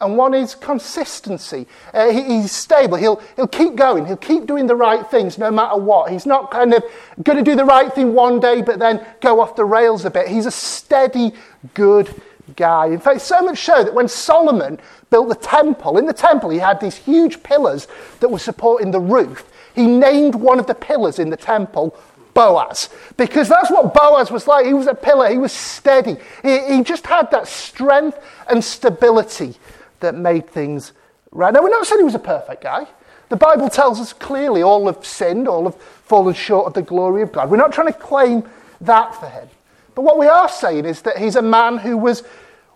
and 0.00 0.16
one 0.16 0.34
is 0.34 0.54
consistency. 0.54 1.66
Uh, 1.92 2.10
he, 2.10 2.22
he's 2.22 2.52
stable. 2.52 2.96
He'll, 2.96 3.22
he'll 3.36 3.46
keep 3.46 3.76
going. 3.76 4.06
He'll 4.06 4.16
keep 4.16 4.46
doing 4.46 4.66
the 4.66 4.74
right 4.74 5.06
things 5.06 5.38
no 5.38 5.50
matter 5.50 5.78
what. 5.78 6.10
He's 6.10 6.26
not 6.26 6.50
kind 6.50 6.74
of 6.74 6.82
going 7.22 7.38
to 7.38 7.44
do 7.44 7.56
the 7.56 7.64
right 7.64 7.92
thing 7.92 8.12
one 8.12 8.40
day 8.40 8.60
but 8.60 8.78
then 8.78 9.04
go 9.20 9.40
off 9.40 9.56
the 9.56 9.64
rails 9.64 10.04
a 10.04 10.10
bit. 10.10 10.28
He's 10.28 10.46
a 10.46 10.50
steady, 10.50 11.32
good 11.74 12.12
guy. 12.56 12.86
In 12.86 12.98
fact, 12.98 13.20
so 13.20 13.40
much 13.40 13.58
so 13.58 13.84
that 13.84 13.94
when 13.94 14.08
Solomon 14.08 14.80
built 15.10 15.28
the 15.28 15.36
temple, 15.36 15.96
in 15.96 16.06
the 16.06 16.12
temple 16.12 16.50
he 16.50 16.58
had 16.58 16.80
these 16.80 16.96
huge 16.96 17.42
pillars 17.42 17.86
that 18.20 18.28
were 18.28 18.38
supporting 18.38 18.90
the 18.90 19.00
roof. 19.00 19.50
He 19.74 19.86
named 19.86 20.34
one 20.34 20.58
of 20.58 20.66
the 20.66 20.74
pillars 20.74 21.18
in 21.18 21.30
the 21.30 21.36
temple 21.36 21.96
Boaz. 22.34 22.90
Because 23.16 23.48
that's 23.48 23.70
what 23.70 23.94
Boaz 23.94 24.30
was 24.30 24.46
like. 24.46 24.66
He 24.66 24.74
was 24.74 24.88
a 24.88 24.94
pillar, 24.94 25.30
he 25.30 25.38
was 25.38 25.52
steady. 25.52 26.16
He, 26.42 26.76
he 26.76 26.82
just 26.82 27.06
had 27.06 27.30
that 27.30 27.46
strength 27.46 28.18
and 28.50 28.62
stability 28.62 29.54
that 30.04 30.14
made 30.14 30.48
things 30.48 30.92
right. 31.30 31.52
Now, 31.52 31.62
we're 31.62 31.70
not 31.70 31.86
saying 31.86 32.00
he 32.00 32.04
was 32.04 32.14
a 32.14 32.20
perfect 32.20 32.62
guy. 32.62 32.86
The 33.28 33.36
Bible 33.36 33.68
tells 33.68 34.00
us 34.00 34.12
clearly 34.12 34.62
all 34.62 34.86
have 34.86 35.04
sinned, 35.04 35.48
all 35.48 35.64
have 35.64 35.76
fallen 35.76 36.34
short 36.34 36.66
of 36.66 36.74
the 36.74 36.82
glory 36.82 37.22
of 37.22 37.32
God. 37.32 37.50
We're 37.50 37.56
not 37.56 37.72
trying 37.72 37.92
to 37.92 37.98
claim 37.98 38.44
that 38.80 39.14
for 39.14 39.28
him. 39.28 39.48
But 39.94 40.02
what 40.02 40.18
we 40.18 40.26
are 40.26 40.48
saying 40.48 40.84
is 40.84 41.02
that 41.02 41.18
he's 41.18 41.36
a 41.36 41.42
man 41.42 41.78
who 41.78 41.96
was 41.96 42.22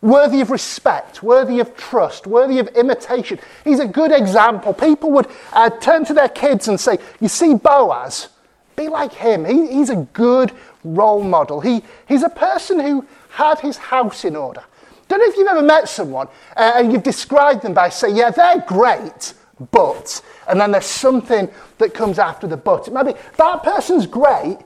worthy 0.01 0.41
of 0.41 0.51
respect, 0.51 1.23
worthy 1.23 1.61
of 1.61 1.77
trust, 1.77 2.27
worthy 2.27 2.59
of 2.59 2.69
imitation. 2.69 3.39
He's 3.65 3.81
a 3.81 3.87
good 3.87 4.13
example. 4.13 4.73
People 4.73 5.11
would 5.13 5.27
uh, 5.53 5.71
turn 5.71 6.05
to 6.07 6.15
their 6.15 6.29
kids 6.29 6.69
and 6.69 6.81
say, 6.81 6.99
You 7.21 7.29
see 7.29 7.55
Boaz, 7.55 8.29
be 8.77 8.89
like 8.89 9.13
him. 9.13 9.45
He, 9.45 9.75
he's 9.75 9.91
a 9.91 10.09
good 10.13 10.53
role 10.85 11.23
model. 11.23 11.61
He, 11.61 11.83
he's 12.07 12.23
a 12.23 12.29
person 12.29 12.79
who 12.79 13.07
had 13.31 13.61
his 13.61 13.77
house 13.77 14.25
in 14.25 14.37
order. 14.37 14.65
Don't 15.09 15.21
know 15.21 15.27
if 15.27 15.37
you've 15.37 15.49
ever 15.49 15.63
met 15.63 15.89
someone 15.89 16.29
uh, 16.57 16.73
and 16.77 16.93
you've 16.93 17.03
described 17.03 17.63
them 17.63 17.75
by 17.75 17.89
saying, 17.89 18.17
yeah, 18.17 18.31
they're 18.31 18.61
great, 18.67 19.35
but, 19.71 20.23
and 20.49 20.61
then 20.61 20.71
there's 20.71 20.87
something 20.87 21.49
that 21.79 21.95
comes 21.95 22.19
after 22.19 22.47
the 22.47 22.57
but. 22.57 22.87
It 22.87 22.93
might 22.93 23.05
be, 23.05 23.15
that 23.37 23.63
person's 23.63 24.07
great, 24.07 24.59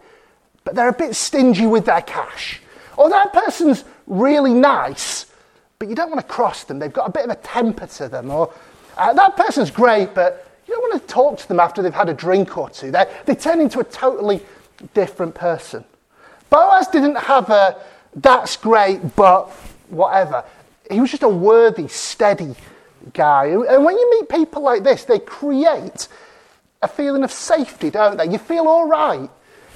but 0.65 0.75
they're 0.75 0.89
a 0.89 0.93
bit 0.93 1.15
stingy 1.15 1.67
with 1.67 1.87
their 1.87 2.03
cash. 2.03 2.61
Or 2.97 3.09
that 3.09 3.33
person's 3.33 3.85
really 4.07 4.53
nice, 4.53 5.27
but 5.79 5.89
you 5.89 5.95
don't 5.95 6.11
want 6.11 6.21
to 6.21 6.27
cross 6.27 6.65
them. 6.65 6.79
They've 6.79 6.93
got 6.93 7.09
a 7.09 7.13
bit 7.13 7.25
of 7.25 7.31
a 7.31 7.37
temper 7.37 7.87
to 7.87 8.09
them. 8.09 8.31
Or 8.31 8.53
uh, 8.97 9.13
that 9.15 9.37
person's 9.37 9.71
great, 9.71 10.15
but 10.15 10.49
you 10.67 10.75
don't 10.75 10.83
want 10.91 11.01
to 11.01 11.13
talk 11.13 11.39
to 11.39 11.49
them 11.49 11.61
after 11.61 11.83
they've 11.83 11.95
had 11.95 12.09
a 12.09 12.15
drink 12.15 12.59
or 12.59 12.69
two. 12.69 12.91
They're, 12.91 13.09
they 13.27 13.35
turn 13.35 13.61
into 13.61 13.81
a 13.81 13.85
totally 13.85 14.45
different 14.95 15.35
person. 15.35 15.85
Boaz 16.51 16.89
didn't 16.89 17.17
have 17.17 17.49
a, 17.51 17.81
that's 18.15 18.57
great, 18.57 19.17
but 19.17 19.51
whatever. 19.93 20.45
He 20.91 21.01
was 21.01 21.11
just 21.11 21.23
a 21.23 21.29
worthy, 21.29 21.89
steady 21.89 22.55
guy. 23.13 23.47
And 23.47 23.85
when 23.85 23.97
you 23.97 24.11
meet 24.11 24.29
people 24.29 24.63
like 24.63 24.83
this, 24.83 25.05
they 25.05 25.19
create 25.19 26.09
a 26.83 26.89
feeling 26.89 27.23
of 27.23 27.31
safety, 27.31 27.91
don't 27.91 28.17
they? 28.17 28.29
You 28.29 28.39
feel 28.39 28.67
all 28.67 28.89
right 28.89 29.31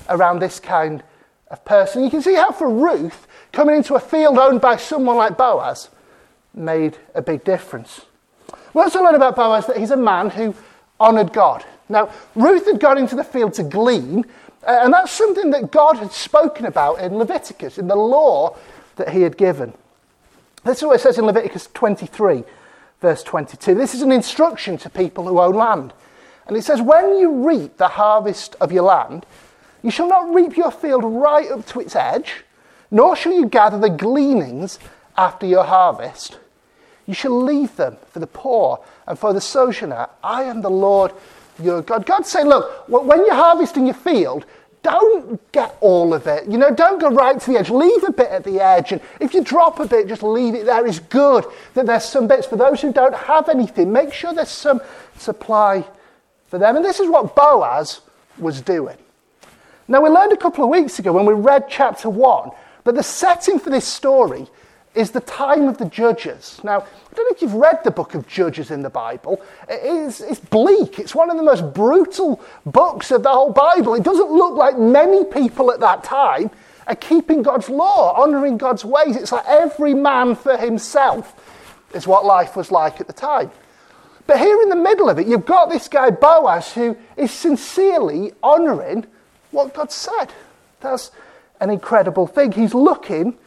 around 0.08 0.40
this 0.40 0.58
kind 0.58 1.02
of 1.48 1.64
person. 1.64 2.02
You 2.04 2.10
can 2.10 2.22
see 2.22 2.34
how 2.34 2.50
for 2.50 2.68
Ruth, 2.68 3.26
coming 3.52 3.76
into 3.76 3.94
a 3.94 4.00
field 4.00 4.38
owned 4.38 4.60
by 4.60 4.76
someone 4.76 5.16
like 5.16 5.36
Boaz 5.36 5.88
made 6.54 6.98
a 7.14 7.22
big 7.22 7.44
difference. 7.44 8.00
We 8.74 8.82
also 8.82 9.02
learn 9.02 9.14
about 9.14 9.36
Boaz 9.36 9.66
that 9.66 9.76
he's 9.76 9.90
a 9.90 9.96
man 9.96 10.30
who 10.30 10.54
honoured 11.00 11.32
God. 11.32 11.64
Now, 11.88 12.10
Ruth 12.34 12.66
had 12.66 12.80
gone 12.80 12.98
into 12.98 13.14
the 13.14 13.24
field 13.24 13.54
to 13.54 13.62
glean, 13.62 14.24
uh, 14.66 14.80
and 14.82 14.92
that's 14.92 15.12
something 15.12 15.50
that 15.50 15.70
God 15.70 15.98
had 15.98 16.10
spoken 16.10 16.66
about 16.66 17.00
in 17.00 17.16
Leviticus, 17.16 17.78
in 17.78 17.86
the 17.86 17.96
law 17.96 18.56
that 18.96 19.10
he 19.10 19.22
had 19.22 19.36
given. 19.36 19.72
This 20.66 20.78
is 20.78 20.84
what 20.84 20.96
it 20.96 21.02
says 21.02 21.18
in 21.18 21.26
Leviticus 21.26 21.68
23, 21.72 22.42
verse 23.00 23.22
22. 23.22 23.74
This 23.74 23.94
is 23.94 24.02
an 24.02 24.10
instruction 24.10 24.76
to 24.78 24.90
people 24.90 25.26
who 25.26 25.38
own 25.38 25.54
land. 25.54 25.92
And 26.46 26.56
it 26.56 26.62
says, 26.62 26.82
When 26.82 27.16
you 27.18 27.48
reap 27.48 27.76
the 27.76 27.88
harvest 27.88 28.56
of 28.60 28.72
your 28.72 28.82
land, 28.82 29.26
you 29.82 29.90
shall 29.90 30.08
not 30.08 30.34
reap 30.34 30.56
your 30.56 30.70
field 30.70 31.04
right 31.04 31.50
up 31.50 31.66
to 31.66 31.80
its 31.80 31.94
edge, 31.94 32.44
nor 32.90 33.14
shall 33.14 33.32
you 33.32 33.46
gather 33.46 33.78
the 33.78 33.90
gleanings 33.90 34.78
after 35.16 35.46
your 35.46 35.64
harvest. 35.64 36.38
You 37.06 37.14
shall 37.14 37.40
leave 37.40 37.76
them 37.76 37.96
for 38.10 38.18
the 38.18 38.26
poor 38.26 38.84
and 39.06 39.18
for 39.18 39.32
the 39.32 39.40
sojourner. 39.40 40.08
I 40.24 40.42
am 40.42 40.62
the 40.62 40.70
Lord 40.70 41.12
your 41.62 41.82
God. 41.82 42.04
God's 42.04 42.28
saying, 42.28 42.48
look, 42.48 42.88
when 42.88 43.24
you're 43.24 43.34
harvesting 43.34 43.86
your 43.86 43.94
field, 43.94 44.44
don't 44.86 45.50
get 45.50 45.76
all 45.80 46.14
of 46.14 46.28
it. 46.28 46.46
You 46.48 46.58
know, 46.58 46.72
don't 46.72 47.00
go 47.00 47.10
right 47.10 47.40
to 47.40 47.50
the 47.50 47.58
edge. 47.58 47.70
Leave 47.70 48.04
a 48.04 48.12
bit 48.12 48.28
at 48.28 48.44
the 48.44 48.60
edge. 48.60 48.92
And 48.92 49.00
if 49.18 49.34
you 49.34 49.42
drop 49.42 49.80
a 49.80 49.86
bit, 49.86 50.06
just 50.06 50.22
leave 50.22 50.54
it 50.54 50.64
there. 50.64 50.86
It's 50.86 51.00
good 51.00 51.44
that 51.74 51.86
there's 51.86 52.04
some 52.04 52.28
bits 52.28 52.46
for 52.46 52.56
those 52.56 52.80
who 52.80 52.92
don't 52.92 53.14
have 53.14 53.48
anything. 53.48 53.92
Make 53.92 54.12
sure 54.12 54.32
there's 54.32 54.48
some 54.48 54.80
supply 55.18 55.84
for 56.46 56.58
them. 56.58 56.76
And 56.76 56.84
this 56.84 57.00
is 57.00 57.08
what 57.08 57.34
Boaz 57.34 58.00
was 58.38 58.60
doing. 58.60 58.96
Now, 59.88 60.02
we 60.02 60.08
learned 60.08 60.32
a 60.32 60.36
couple 60.36 60.62
of 60.62 60.70
weeks 60.70 61.00
ago 61.00 61.12
when 61.12 61.26
we 61.26 61.34
read 61.34 61.64
chapter 61.68 62.08
1 62.08 62.50
that 62.84 62.94
the 62.94 63.02
setting 63.02 63.58
for 63.58 63.70
this 63.70 63.86
story 63.86 64.46
is 64.96 65.10
the 65.10 65.20
time 65.20 65.68
of 65.68 65.78
the 65.78 65.84
judges. 65.84 66.58
Now, 66.64 66.78
I 66.80 67.14
don't 67.14 67.26
know 67.26 67.36
if 67.36 67.42
you've 67.42 67.54
read 67.54 67.84
the 67.84 67.90
book 67.90 68.14
of 68.14 68.26
Judges 68.26 68.70
in 68.70 68.82
the 68.82 68.90
Bible. 68.90 69.42
It's, 69.68 70.20
it's 70.20 70.40
bleak. 70.40 70.98
It's 70.98 71.14
one 71.14 71.30
of 71.30 71.36
the 71.36 71.42
most 71.42 71.74
brutal 71.74 72.40
books 72.64 73.10
of 73.10 73.22
the 73.22 73.28
whole 73.28 73.52
Bible. 73.52 73.94
It 73.94 74.02
doesn't 74.02 74.30
look 74.30 74.56
like 74.56 74.78
many 74.78 75.24
people 75.24 75.70
at 75.70 75.80
that 75.80 76.02
time 76.02 76.50
are 76.86 76.96
keeping 76.96 77.42
God's 77.42 77.68
law, 77.68 78.14
honouring 78.20 78.56
God's 78.56 78.84
ways. 78.84 79.16
It's 79.16 79.32
like 79.32 79.44
every 79.46 79.92
man 79.92 80.34
for 80.34 80.56
himself, 80.56 81.34
is 81.94 82.06
what 82.06 82.24
life 82.24 82.56
was 82.56 82.70
like 82.70 83.00
at 83.00 83.06
the 83.06 83.12
time. 83.12 83.50
But 84.26 84.38
here 84.38 84.60
in 84.62 84.70
the 84.70 84.76
middle 84.76 85.08
of 85.08 85.18
it, 85.18 85.26
you've 85.26 85.46
got 85.46 85.68
this 85.68 85.88
guy 85.88 86.10
Boaz 86.10 86.72
who 86.72 86.96
is 87.16 87.30
sincerely 87.30 88.32
honouring 88.42 89.06
what 89.50 89.74
God 89.74 89.92
said. 89.92 90.32
That's 90.80 91.10
an 91.60 91.70
incredible 91.70 92.26
thing. 92.26 92.52
He's 92.52 92.74
looking 92.74 93.38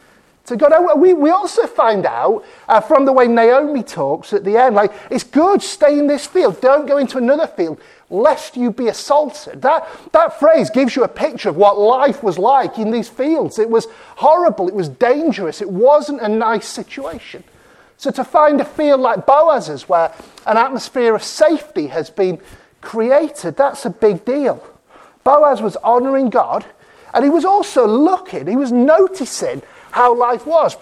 to 0.46 0.56
God. 0.56 0.72
We, 0.98 1.12
we 1.12 1.30
also 1.30 1.66
find 1.66 2.06
out 2.06 2.44
uh, 2.68 2.80
from 2.80 3.04
the 3.04 3.12
way 3.12 3.26
Naomi 3.26 3.82
talks 3.82 4.32
at 4.32 4.44
the 4.44 4.56
end, 4.56 4.74
like, 4.74 4.92
it's 5.10 5.24
good, 5.24 5.62
stay 5.62 5.98
in 5.98 6.06
this 6.06 6.26
field, 6.26 6.60
don't 6.60 6.86
go 6.86 6.98
into 6.98 7.18
another 7.18 7.46
field, 7.46 7.80
lest 8.08 8.56
you 8.56 8.72
be 8.72 8.88
assaulted. 8.88 9.62
That, 9.62 9.88
that 10.12 10.38
phrase 10.40 10.70
gives 10.70 10.96
you 10.96 11.04
a 11.04 11.08
picture 11.08 11.48
of 11.48 11.56
what 11.56 11.78
life 11.78 12.22
was 12.22 12.38
like 12.38 12.78
in 12.78 12.90
these 12.90 13.08
fields. 13.08 13.58
It 13.58 13.70
was 13.70 13.86
horrible, 14.16 14.68
it 14.68 14.74
was 14.74 14.88
dangerous, 14.88 15.60
it 15.60 15.70
wasn't 15.70 16.20
a 16.20 16.28
nice 16.28 16.66
situation. 16.66 17.44
So 17.96 18.10
to 18.12 18.24
find 18.24 18.60
a 18.60 18.64
field 18.64 19.00
like 19.00 19.26
Boaz's, 19.26 19.88
where 19.88 20.12
an 20.46 20.56
atmosphere 20.56 21.14
of 21.14 21.22
safety 21.22 21.88
has 21.88 22.08
been 22.08 22.40
created, 22.80 23.56
that's 23.56 23.84
a 23.84 23.90
big 23.90 24.24
deal. 24.24 24.64
Boaz 25.22 25.60
was 25.60 25.76
honouring 25.76 26.30
God, 26.30 26.64
and 27.12 27.24
he 27.24 27.30
was 27.30 27.44
also 27.44 27.86
looking, 27.86 28.46
he 28.46 28.56
was 28.56 28.72
noticing 28.72 29.62
how 29.90 30.14
life 30.14 30.46
was. 30.46 30.76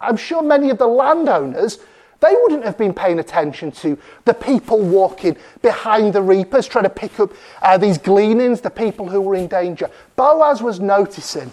I'm 0.00 0.16
sure 0.16 0.42
many 0.42 0.70
of 0.70 0.78
the 0.78 0.86
landowners, 0.86 1.78
they 2.20 2.34
wouldn't 2.42 2.64
have 2.64 2.78
been 2.78 2.94
paying 2.94 3.18
attention 3.18 3.72
to 3.72 3.98
the 4.24 4.34
people 4.34 4.78
walking 4.80 5.36
behind 5.62 6.12
the 6.12 6.22
reapers, 6.22 6.66
trying 6.66 6.84
to 6.84 6.90
pick 6.90 7.18
up 7.20 7.32
uh, 7.62 7.78
these 7.78 7.98
gleanings, 7.98 8.60
the 8.60 8.70
people 8.70 9.08
who 9.08 9.20
were 9.20 9.34
in 9.34 9.46
danger. 9.46 9.90
Boaz 10.16 10.62
was 10.62 10.80
noticing 10.80 11.52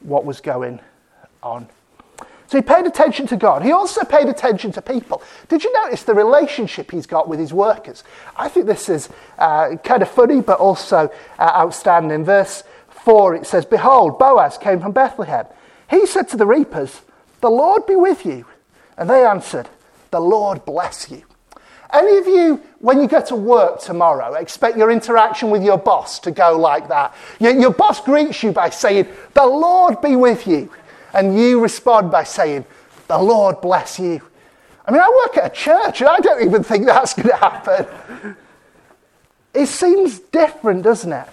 what 0.00 0.24
was 0.24 0.40
going 0.40 0.80
on. 1.42 1.68
So 2.48 2.58
he 2.58 2.62
paid 2.62 2.86
attention 2.86 3.26
to 3.28 3.36
God. 3.36 3.62
He 3.62 3.72
also 3.72 4.04
paid 4.04 4.28
attention 4.28 4.70
to 4.72 4.82
people. 4.82 5.22
Did 5.48 5.64
you 5.64 5.72
notice 5.72 6.04
the 6.04 6.14
relationship 6.14 6.90
he's 6.90 7.06
got 7.06 7.28
with 7.28 7.40
his 7.40 7.52
workers? 7.52 8.04
I 8.36 8.48
think 8.48 8.66
this 8.66 8.88
is 8.88 9.08
uh, 9.38 9.76
kind 9.82 10.00
of 10.00 10.08
funny, 10.08 10.40
but 10.40 10.60
also 10.60 11.10
uh, 11.38 11.42
outstanding. 11.42 12.24
Verse 12.24 12.62
4 12.88 13.34
it 13.34 13.46
says, 13.46 13.64
Behold, 13.64 14.18
Boaz 14.18 14.58
came 14.58 14.80
from 14.80 14.92
Bethlehem. 14.92 15.46
He 15.88 16.06
said 16.06 16.28
to 16.28 16.36
the 16.36 16.46
reapers, 16.46 17.02
The 17.40 17.50
Lord 17.50 17.86
be 17.86 17.96
with 17.96 18.24
you. 18.26 18.46
And 18.96 19.08
they 19.08 19.24
answered, 19.24 19.68
The 20.10 20.20
Lord 20.20 20.64
bless 20.64 21.10
you. 21.10 21.22
Any 21.92 22.18
of 22.18 22.26
you, 22.26 22.62
when 22.80 23.00
you 23.00 23.06
go 23.06 23.22
to 23.22 23.36
work 23.36 23.80
tomorrow, 23.80 24.34
expect 24.34 24.76
your 24.76 24.90
interaction 24.90 25.50
with 25.50 25.62
your 25.62 25.78
boss 25.78 26.18
to 26.20 26.30
go 26.30 26.58
like 26.58 26.88
that? 26.88 27.14
Your, 27.38 27.52
your 27.52 27.70
boss 27.70 28.00
greets 28.00 28.42
you 28.42 28.52
by 28.52 28.70
saying, 28.70 29.06
The 29.34 29.46
Lord 29.46 30.00
be 30.00 30.16
with 30.16 30.46
you 30.46 30.70
and 31.14 31.38
you 31.38 31.60
respond 31.60 32.10
by 32.10 32.24
saying, 32.24 32.64
The 33.08 33.18
Lord 33.18 33.60
bless 33.60 33.98
you. 33.98 34.20
I 34.84 34.92
mean, 34.92 35.00
I 35.00 35.22
work 35.24 35.36
at 35.38 35.52
a 35.52 35.54
church 35.54 36.00
and 36.00 36.08
I 36.08 36.18
don't 36.18 36.44
even 36.44 36.62
think 36.62 36.86
that's 36.86 37.14
going 37.14 37.28
to 37.28 37.36
happen. 37.36 38.36
It 39.54 39.66
seems 39.66 40.18
different, 40.18 40.82
doesn't 40.82 41.12
it? 41.12 41.28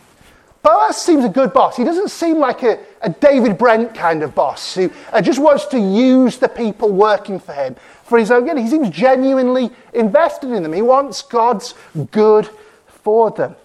Boaz 0.63 0.95
seems 0.95 1.25
a 1.25 1.29
good 1.29 1.51
boss. 1.51 1.75
He 1.75 1.83
doesn't 1.83 2.09
seem 2.09 2.39
like 2.39 2.63
a, 2.63 2.79
a 3.01 3.09
David 3.09 3.57
Brent 3.57 3.93
kind 3.93 4.23
of 4.23 4.33
boss 4.33 4.73
who 4.73 4.89
uh, 5.11 5.21
just 5.21 5.37
wants 5.37 5.65
to 5.67 5.77
use 5.77 6.37
the 6.37 6.47
people 6.47 6.89
working 6.89 7.37
for 7.37 7.51
him 7.51 7.75
for 8.05 8.17
his 8.17 8.31
own 8.31 8.45
gain. 8.45 8.55
He 8.55 8.69
seems 8.69 8.89
genuinely 8.89 9.71
invested 9.93 10.51
in 10.51 10.63
them. 10.63 10.71
He 10.71 10.81
wants 10.81 11.21
God's 11.21 11.75
good 12.11 12.49
for 12.87 13.29
them. 13.29 13.57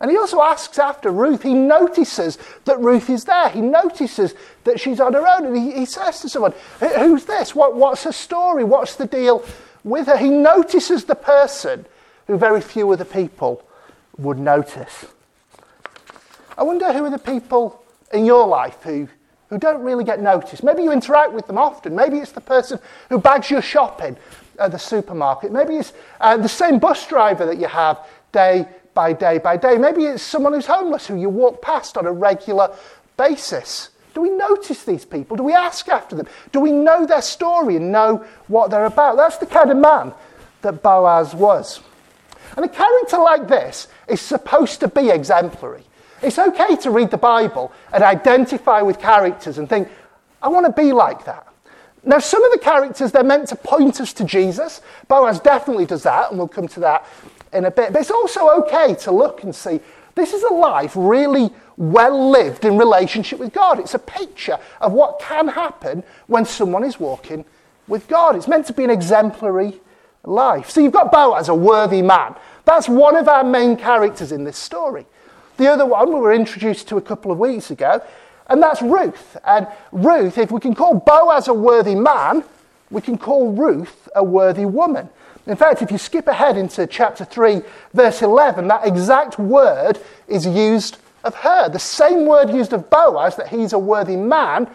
And 0.00 0.10
he 0.10 0.16
also 0.16 0.40
asks 0.40 0.78
after 0.78 1.10
Ruth. 1.10 1.42
He 1.42 1.52
notices 1.52 2.38
that 2.64 2.78
Ruth 2.80 3.10
is 3.10 3.24
there. 3.24 3.50
He 3.50 3.60
notices 3.60 4.34
that 4.64 4.80
she's 4.80 5.00
on 5.00 5.12
her 5.12 5.26
own. 5.26 5.46
And 5.46 5.56
he, 5.56 5.72
he 5.72 5.84
says 5.84 6.20
to 6.20 6.28
someone, 6.30 6.54
Who's 6.78 7.26
this? 7.26 7.54
What, 7.54 7.76
what's 7.76 8.04
her 8.04 8.12
story? 8.12 8.64
What's 8.64 8.94
the 8.94 9.06
deal 9.06 9.44
with 9.84 10.06
her? 10.06 10.16
He 10.16 10.30
notices 10.30 11.04
the 11.04 11.16
person 11.16 11.84
who 12.28 12.38
very 12.38 12.62
few 12.62 12.90
other 12.92 13.04
people 13.04 13.62
would 14.16 14.38
notice. 14.38 15.06
I 16.58 16.64
wonder 16.64 16.92
who 16.92 17.04
are 17.04 17.10
the 17.10 17.18
people 17.18 17.80
in 18.12 18.26
your 18.26 18.44
life 18.44 18.82
who, 18.82 19.06
who 19.48 19.58
don't 19.58 19.80
really 19.80 20.02
get 20.02 20.20
noticed. 20.20 20.64
Maybe 20.64 20.82
you 20.82 20.90
interact 20.90 21.32
with 21.32 21.46
them 21.46 21.56
often. 21.56 21.94
Maybe 21.94 22.18
it's 22.18 22.32
the 22.32 22.40
person 22.40 22.80
who 23.08 23.18
bags 23.18 23.48
your 23.48 23.62
shopping 23.62 24.16
at 24.58 24.72
the 24.72 24.78
supermarket. 24.78 25.52
Maybe 25.52 25.76
it's 25.76 25.92
uh, 26.20 26.36
the 26.36 26.48
same 26.48 26.80
bus 26.80 27.06
driver 27.06 27.46
that 27.46 27.58
you 27.58 27.68
have 27.68 28.04
day 28.32 28.66
by 28.92 29.12
day 29.12 29.38
by 29.38 29.56
day. 29.56 29.78
Maybe 29.78 30.02
it's 30.02 30.20
someone 30.24 30.52
who's 30.52 30.66
homeless 30.66 31.06
who 31.06 31.14
you 31.14 31.28
walk 31.28 31.62
past 31.62 31.96
on 31.96 32.06
a 32.06 32.12
regular 32.12 32.74
basis. 33.16 33.90
Do 34.12 34.22
we 34.22 34.30
notice 34.30 34.82
these 34.82 35.04
people? 35.04 35.36
Do 35.36 35.44
we 35.44 35.52
ask 35.52 35.88
after 35.88 36.16
them? 36.16 36.26
Do 36.50 36.58
we 36.58 36.72
know 36.72 37.06
their 37.06 37.22
story 37.22 37.76
and 37.76 37.92
know 37.92 38.26
what 38.48 38.72
they're 38.72 38.86
about? 38.86 39.16
That's 39.16 39.36
the 39.36 39.46
kind 39.46 39.70
of 39.70 39.76
man 39.76 40.12
that 40.62 40.82
Boaz 40.82 41.36
was. 41.36 41.78
And 42.56 42.64
a 42.64 42.68
character 42.68 43.18
like 43.18 43.46
this 43.46 43.86
is 44.08 44.20
supposed 44.20 44.80
to 44.80 44.88
be 44.88 45.10
exemplary. 45.10 45.84
It's 46.22 46.38
okay 46.38 46.76
to 46.76 46.90
read 46.90 47.10
the 47.10 47.18
Bible 47.18 47.72
and 47.92 48.02
identify 48.02 48.82
with 48.82 48.98
characters 48.98 49.58
and 49.58 49.68
think, 49.68 49.88
I 50.42 50.48
want 50.48 50.66
to 50.66 50.72
be 50.72 50.92
like 50.92 51.24
that. 51.24 51.46
Now, 52.04 52.18
some 52.18 52.42
of 52.44 52.52
the 52.52 52.58
characters, 52.58 53.12
they're 53.12 53.24
meant 53.24 53.48
to 53.48 53.56
point 53.56 54.00
us 54.00 54.12
to 54.14 54.24
Jesus. 54.24 54.80
Boaz 55.08 55.40
definitely 55.40 55.86
does 55.86 56.04
that, 56.04 56.30
and 56.30 56.38
we'll 56.38 56.48
come 56.48 56.68
to 56.68 56.80
that 56.80 57.06
in 57.52 57.64
a 57.64 57.70
bit. 57.70 57.92
But 57.92 58.00
it's 58.00 58.10
also 58.10 58.48
okay 58.60 58.94
to 58.96 59.10
look 59.10 59.42
and 59.42 59.54
see 59.54 59.80
this 60.14 60.32
is 60.32 60.42
a 60.42 60.52
life 60.52 60.92
really 60.96 61.50
well 61.76 62.30
lived 62.30 62.64
in 62.64 62.76
relationship 62.76 63.38
with 63.38 63.52
God. 63.52 63.78
It's 63.78 63.94
a 63.94 64.00
picture 64.00 64.58
of 64.80 64.92
what 64.92 65.20
can 65.20 65.48
happen 65.48 66.02
when 66.26 66.44
someone 66.44 66.82
is 66.84 66.98
walking 66.98 67.44
with 67.86 68.08
God. 68.08 68.36
It's 68.36 68.48
meant 68.48 68.66
to 68.66 68.72
be 68.72 68.84
an 68.84 68.90
exemplary 68.90 69.80
life. 70.24 70.70
So 70.70 70.80
you've 70.80 70.92
got 70.92 71.12
Boaz, 71.12 71.48
a 71.48 71.54
worthy 71.54 72.02
man. 72.02 72.34
That's 72.64 72.88
one 72.88 73.16
of 73.16 73.28
our 73.28 73.44
main 73.44 73.76
characters 73.76 74.32
in 74.32 74.44
this 74.44 74.58
story. 74.58 75.06
The 75.58 75.66
other 75.66 75.84
one 75.84 76.12
we 76.12 76.20
were 76.20 76.32
introduced 76.32 76.86
to 76.88 76.96
a 76.96 77.02
couple 77.02 77.32
of 77.32 77.38
weeks 77.38 77.72
ago, 77.72 78.00
and 78.46 78.62
that's 78.62 78.80
Ruth. 78.80 79.36
And 79.44 79.66
Ruth, 79.90 80.38
if 80.38 80.52
we 80.52 80.60
can 80.60 80.72
call 80.72 80.94
Boaz 80.94 81.48
a 81.48 81.52
worthy 81.52 81.96
man, 81.96 82.44
we 82.90 83.00
can 83.02 83.18
call 83.18 83.50
Ruth 83.50 84.08
a 84.14 84.22
worthy 84.22 84.64
woman. 84.64 85.10
In 85.46 85.56
fact, 85.56 85.82
if 85.82 85.90
you 85.90 85.98
skip 85.98 86.28
ahead 86.28 86.56
into 86.56 86.86
chapter 86.86 87.24
3, 87.24 87.62
verse 87.92 88.22
11, 88.22 88.68
that 88.68 88.86
exact 88.86 89.38
word 89.38 89.98
is 90.28 90.46
used 90.46 90.98
of 91.24 91.34
her. 91.34 91.68
The 91.68 91.78
same 91.80 92.26
word 92.26 92.50
used 92.50 92.72
of 92.72 92.88
Boaz, 92.88 93.34
that 93.34 93.48
he's 93.48 93.72
a 93.72 93.78
worthy 93.80 94.16
man, 94.16 94.70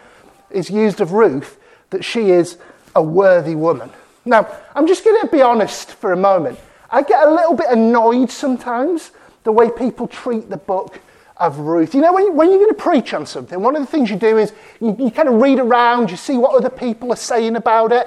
is 0.50 0.68
used 0.68 1.00
of 1.00 1.12
Ruth, 1.12 1.58
that 1.90 2.04
she 2.04 2.30
is 2.30 2.58
a 2.94 3.02
worthy 3.02 3.54
woman. 3.54 3.90
Now, 4.26 4.48
I'm 4.74 4.86
just 4.86 5.02
going 5.02 5.18
to 5.22 5.28
be 5.28 5.40
honest 5.40 5.92
for 5.92 6.12
a 6.12 6.16
moment. 6.16 6.58
I 6.90 7.00
get 7.00 7.26
a 7.26 7.30
little 7.30 7.54
bit 7.54 7.70
annoyed 7.70 8.30
sometimes 8.30 9.12
the 9.44 9.52
way 9.52 9.70
people 9.70 10.08
treat 10.08 10.50
the 10.50 10.56
book 10.56 11.00
of 11.36 11.58
Ruth. 11.58 11.94
You 11.94 12.00
know, 12.00 12.12
when, 12.12 12.34
when 12.36 12.50
you're 12.50 12.58
going 12.58 12.74
to 12.74 12.82
preach 12.82 13.14
on 13.14 13.26
something, 13.26 13.60
one 13.60 13.76
of 13.76 13.82
the 13.82 13.86
things 13.86 14.10
you 14.10 14.16
do 14.16 14.38
is 14.38 14.52
you, 14.80 14.96
you 14.98 15.10
kind 15.10 15.28
of 15.28 15.40
read 15.40 15.58
around, 15.58 16.10
you 16.10 16.16
see 16.16 16.36
what 16.36 16.54
other 16.54 16.70
people 16.70 17.12
are 17.12 17.16
saying 17.16 17.56
about 17.56 17.92
it. 17.92 18.06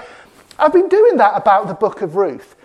I've 0.60 0.74
been 0.74 0.90
doing 0.90 1.18
that 1.18 1.34
about 1.36 1.68
the 1.68 1.74
book 1.74 2.02
of 2.02 2.16
Ruth. 2.16 2.56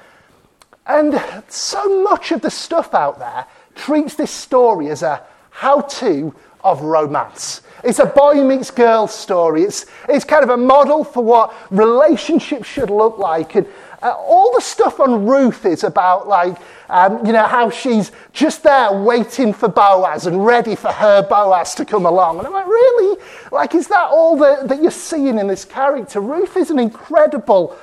And 0.86 1.22
so 1.48 2.02
much 2.02 2.32
of 2.32 2.40
the 2.40 2.50
stuff 2.50 2.94
out 2.94 3.18
there 3.18 3.46
treats 3.74 4.14
this 4.14 4.30
story 4.30 4.88
as 4.90 5.02
a 5.02 5.22
how 5.50 5.82
to 5.82 6.34
of 6.64 6.82
romance. 6.82 7.62
It's 7.84 7.98
a 7.98 8.06
boy 8.06 8.34
meets 8.44 8.70
girl 8.70 9.06
story. 9.06 9.62
It's, 9.62 9.86
it's 10.08 10.24
kind 10.24 10.44
of 10.44 10.50
a 10.50 10.56
model 10.56 11.04
for 11.04 11.22
what 11.22 11.54
relationships 11.70 12.66
should 12.66 12.90
look 12.90 13.18
like. 13.18 13.56
And 13.56 13.66
uh, 14.02 14.14
all 14.18 14.52
the 14.54 14.60
stuff 14.60 14.98
on 14.98 15.26
Ruth 15.26 15.64
is 15.64 15.84
about, 15.84 16.26
like, 16.26 16.56
um, 16.90 17.24
you 17.24 17.32
know, 17.32 17.46
how 17.46 17.70
she's 17.70 18.10
just 18.32 18.62
there 18.62 18.92
waiting 18.92 19.52
for 19.52 19.68
Boaz 19.68 20.26
and 20.26 20.44
ready 20.44 20.74
for 20.74 20.90
her 20.90 21.22
Boaz 21.22 21.74
to 21.76 21.84
come 21.84 22.04
along. 22.04 22.38
And 22.38 22.46
I'm 22.46 22.52
like, 22.52 22.66
really? 22.66 23.22
Like, 23.52 23.74
is 23.74 23.86
that 23.88 24.08
all 24.10 24.36
that, 24.38 24.68
that 24.68 24.82
you're 24.82 24.90
seeing 24.90 25.38
in 25.38 25.46
this 25.46 25.64
character? 25.64 26.20
Ruth 26.20 26.56
is 26.56 26.70
an 26.70 26.78
incredible 26.78 27.78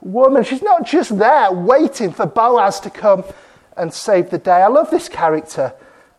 woman. 0.00 0.44
She's 0.44 0.62
not 0.62 0.86
just 0.86 1.18
there 1.18 1.50
waiting 1.50 2.12
for 2.12 2.26
Boaz 2.26 2.78
to 2.80 2.90
come 2.90 3.24
and 3.76 3.92
save 3.92 4.30
the 4.30 4.38
day. 4.38 4.62
I 4.62 4.68
love 4.68 4.90
this 4.90 5.08
character, 5.08 5.72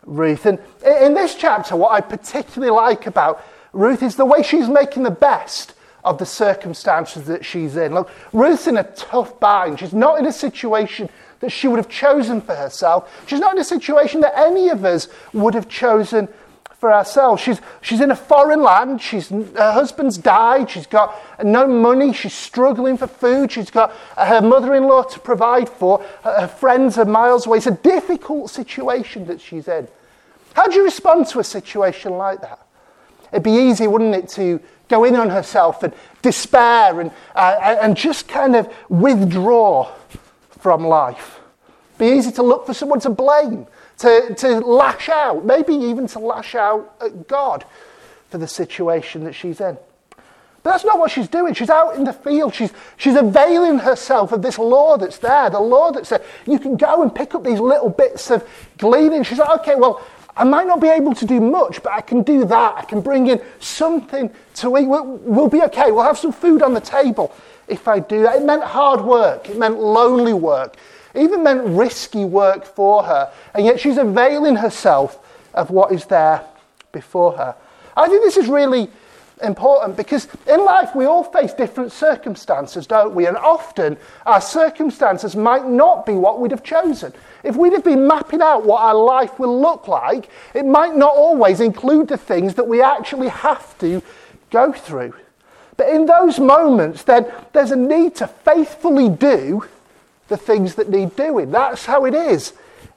Ruth. 0.06 0.46
And 0.46 0.60
in 0.86 1.14
this 1.14 1.36
chapter, 1.36 1.78
what 1.78 1.94
I 1.94 2.02
particularly 2.02 2.72
like 2.76 3.08
about 3.08 3.42
Ruth 3.72 4.04
is 4.04 4.16
the 4.16 4.26
way 4.26 4.44
she's 4.44 4.68
making 4.68 5.04
the 5.04 5.12
best 5.12 5.75
of 6.06 6.18
the 6.20 6.26
circumstances 6.26 7.26
that 7.26 7.44
she's 7.44 7.76
in. 7.76 7.94
Look, 7.94 8.10
Ruth's 8.32 8.68
in 8.68 8.78
a 8.78 8.84
tough 8.84 9.40
bind. 9.40 9.80
She's 9.80 9.94
not 9.94 10.20
in 10.20 10.26
a 10.26 10.32
situation 10.32 11.10
that 11.42 11.52
she 11.52 11.68
would 11.68 11.78
have 11.78 11.90
chosen 11.90 12.40
for 12.40 12.56
herself. 12.56 13.12
She's 13.28 13.40
not 13.40 13.56
in 13.56 13.62
a 13.62 13.66
situation 13.66 14.22
that 14.22 14.38
any 14.38 14.70
of 14.70 14.86
us 14.86 15.10
would 15.34 15.54
have 15.54 15.68
chosen 15.68 16.30
for 16.80 16.94
ourselves. 16.94 17.42
She's, 17.42 17.60
she's 17.82 18.02
in 18.02 18.12
a 18.12 18.16
foreign 18.16 18.62
land. 18.62 19.02
She's, 19.02 19.30
her 19.30 19.72
husband's 19.72 20.18
died. 20.18 20.70
She's 20.70 20.88
got 20.88 21.16
no 21.44 21.68
money. 21.68 22.14
She's 22.14 22.34
struggling 22.34 22.98
for 22.98 23.08
food. 23.08 23.52
She's 23.52 23.72
got 23.72 23.92
her 24.18 24.42
mother 24.42 24.76
in 24.76 24.84
law 24.84 25.04
to 25.04 25.20
provide 25.20 25.68
for. 25.68 26.06
Her 26.24 26.48
friends 26.48 26.98
are 26.98 27.06
miles 27.06 27.48
away. 27.48 27.58
It's 27.58 27.68
a 27.68 27.72
difficult 27.72 28.52
situation 28.52 29.26
that 29.26 29.42
she's 29.42 29.68
in. 29.68 29.88
How 30.54 30.68
do 30.68 30.76
you 30.76 30.84
respond 30.84 31.28
to 31.28 31.40
a 31.40 31.44
situation 31.44 32.14
like 32.14 32.42
that? 32.42 32.65
It'd 33.36 33.44
be 33.44 33.52
easy, 33.52 33.86
wouldn't 33.86 34.16
it, 34.16 34.30
to 34.30 34.62
go 34.88 35.04
in 35.04 35.16
on 35.16 35.30
herself 35.30 35.84
and 35.84 35.94
despair 36.22 37.02
and, 37.02 37.12
uh, 37.36 37.78
and 37.82 37.98
just 37.98 38.28
kind 38.28 38.56
of 38.56 38.74
withdraw 38.88 39.92
from 40.52 40.88
life. 40.88 41.40
Be 41.98 42.08
easy 42.08 42.32
to 42.32 42.44
look 42.44 42.66
for 42.66 42.74
someone 42.74 43.02
to 43.02 43.10
blame 43.10 43.68
to, 43.98 44.34
to 44.36 44.60
lash 44.60 45.10
out, 45.10 45.46
maybe 45.46 45.74
even 45.74 46.08
to 46.08 46.20
lash 46.20 46.56
out 46.56 46.96
at 47.02 47.28
God 47.28 47.66
for 48.30 48.38
the 48.38 48.48
situation 48.48 49.24
that 49.26 49.34
she's 49.34 49.62
in. 49.62 49.78
But 50.64 50.72
that's 50.72 50.86
not 50.86 50.98
what 50.98 51.12
she's 51.12 51.28
doing. 51.28 51.54
She's 51.54 51.70
out 51.70 51.96
in 51.96 52.06
the 52.06 52.14
field. 52.14 52.56
She's, 52.56 52.74
she's 52.98 53.16
availing 53.16 53.80
herself 53.80 54.32
of 54.32 54.42
this 54.42 54.58
law 54.58 54.98
that's 54.98 55.20
there, 55.20 55.50
the 55.50 55.60
law 55.60 55.92
that 55.92 56.08
says 56.08 56.22
you 56.48 56.58
can 56.58 56.76
go 56.76 57.04
and 57.04 57.14
pick 57.14 57.36
up 57.36 57.44
these 57.44 57.60
little 57.60 57.90
bits 57.90 58.32
of 58.32 58.48
gleaning. 58.78 59.24
She's 59.24 59.38
like, 59.38 59.60
okay, 59.60 59.76
well, 59.76 60.02
I 60.38 60.44
might 60.44 60.68
not 60.68 60.82
be 60.82 60.90
able 60.90 61.14
to 61.16 61.26
do 61.26 61.40
much, 61.40 61.82
but 61.82 61.94
I 61.94 62.02
can 62.02 62.22
do 62.22 62.44
that. 62.46 62.76
I 62.78 62.84
can 62.84 63.02
bring 63.02 63.28
in 63.28 63.42
something 63.60 64.30
to 64.56 64.78
eat. 64.78 64.88
We'll, 64.88 65.06
we'll 65.06 65.48
be 65.48 65.62
okay. 65.64 65.92
We'll 65.92 66.04
have 66.04 66.18
some 66.18 66.34
food 66.34 66.62
on 66.62 66.74
the 66.74 66.82
table 66.82 67.34
if 67.68 67.88
I 67.88 68.00
do 68.00 68.24
that. 68.24 68.38
It 68.38 68.44
meant 68.44 68.64
hard 68.64 69.02
work, 69.02 69.50
it 69.50 69.58
meant 69.58 69.80
lonely 69.80 70.34
work. 70.34 70.76
It 71.14 71.24
even 71.24 71.44
meant 71.44 71.64
risky 71.66 72.26
work 72.26 72.66
for 72.66 73.04
her. 73.04 73.32
And 73.54 73.66
yet 73.66 73.80
she's 73.80 73.98
availing 73.98 74.58
herself 74.58 75.20
of 75.54 75.70
what 75.70 75.94
is 75.94 76.06
there 76.06 76.44
before 76.92 77.38
her. 77.38 77.56
I 77.96 78.10
think 78.10 78.22
this 78.24 78.36
is 78.36 78.50
really 78.50 78.90
important 79.44 79.98
because 79.98 80.28
in 80.48 80.64
life 80.64 80.96
we 80.96 81.06
all 81.06 81.24
face 81.24 81.54
different 81.54 81.92
circumstances, 81.92 82.88
don't 82.88 83.14
we? 83.14 83.28
And 83.28 83.38
often 83.38 83.98
our 84.26 84.42
circumstances 84.42 85.36
might 85.36 85.66
not 85.66 86.06
be 86.06 86.14
what 86.14 86.40
we'd 86.40 86.52
have 86.52 86.64
chosen. 86.64 87.14
If 87.44 87.56
we'd 87.56 87.74
have 87.74 87.84
been 87.84 88.08
mapping 88.08 88.42
out 88.42 88.66
what 88.66 88.82
our 88.82 88.96
life 88.96 89.38
will 89.40 89.60
look 89.60 89.88
like, 89.88 90.30
it 90.54 90.66
might 90.66 90.96
not 90.96 91.16
always 91.16 91.60
include 91.60 92.08
the 92.08 92.18
things 92.18 92.56
that 92.56 92.68
we 92.68 92.82
actually 92.82 93.30
have 93.30 93.78
to 93.80 94.02
go 94.50 94.72
through. 94.72 95.14
But 95.78 95.90
in 95.90 96.06
those 96.06 96.40
moments, 96.40 97.04
then 97.04 97.32
there's 97.52 97.72
a 97.72 97.76
need 97.76 98.16
to 98.16 98.28
faithfully 98.28 99.10
do 99.10 99.68
the 100.30 100.38
things 100.38 100.76
that 100.76 100.90
need 100.90 101.16
doing. 101.16 101.52
That's 101.52 101.86
how 101.86 102.06
it 102.06 102.14
is 102.14 102.54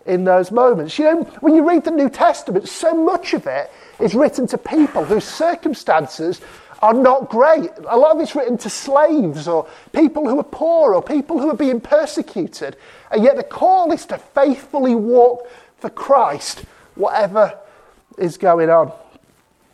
in 0.09 0.25
those 0.25 0.51
moments. 0.51 0.99
You 0.99 1.05
know, 1.05 1.23
when 1.41 1.55
you 1.55 1.69
read 1.69 1.85
the 1.85 1.91
New 1.91 2.09
Testament, 2.09 2.69
so 2.69 2.95
much 2.95 3.35
of 3.35 3.47
it 3.47 3.71
is 4.01 4.15
written 4.15 4.47
to 4.49 4.59
people 4.59 5.05
whose 5.05 5.25
circumstances 5.25 6.41
are 6.81 6.95
not 6.95 7.29
great. 7.29 7.71
A 7.89 7.97
lot 7.97 8.17
of 8.17 8.21
it's 8.21 8.35
written 8.35 8.57
to 8.59 8.71
slaves 8.71 9.47
or 9.47 9.69
people 9.93 10.29
who 10.29 10.41
are 10.41 10.45
poor 10.45 10.95
or 10.95 11.03
people 11.03 11.39
who 11.39 11.51
are 11.51 11.57
being 11.57 11.81
persecuted. 11.81 12.77
And 13.11 13.23
yet 13.23 13.37
the 13.37 13.43
call 13.43 13.93
is 13.93 14.07
to 14.07 14.19
faithfully 14.19 14.95
walk 14.95 15.47
for 15.79 15.91
Christ, 15.91 16.65
whatever 16.95 17.59
is 18.17 18.37
going 18.39 18.71
on. 18.71 18.93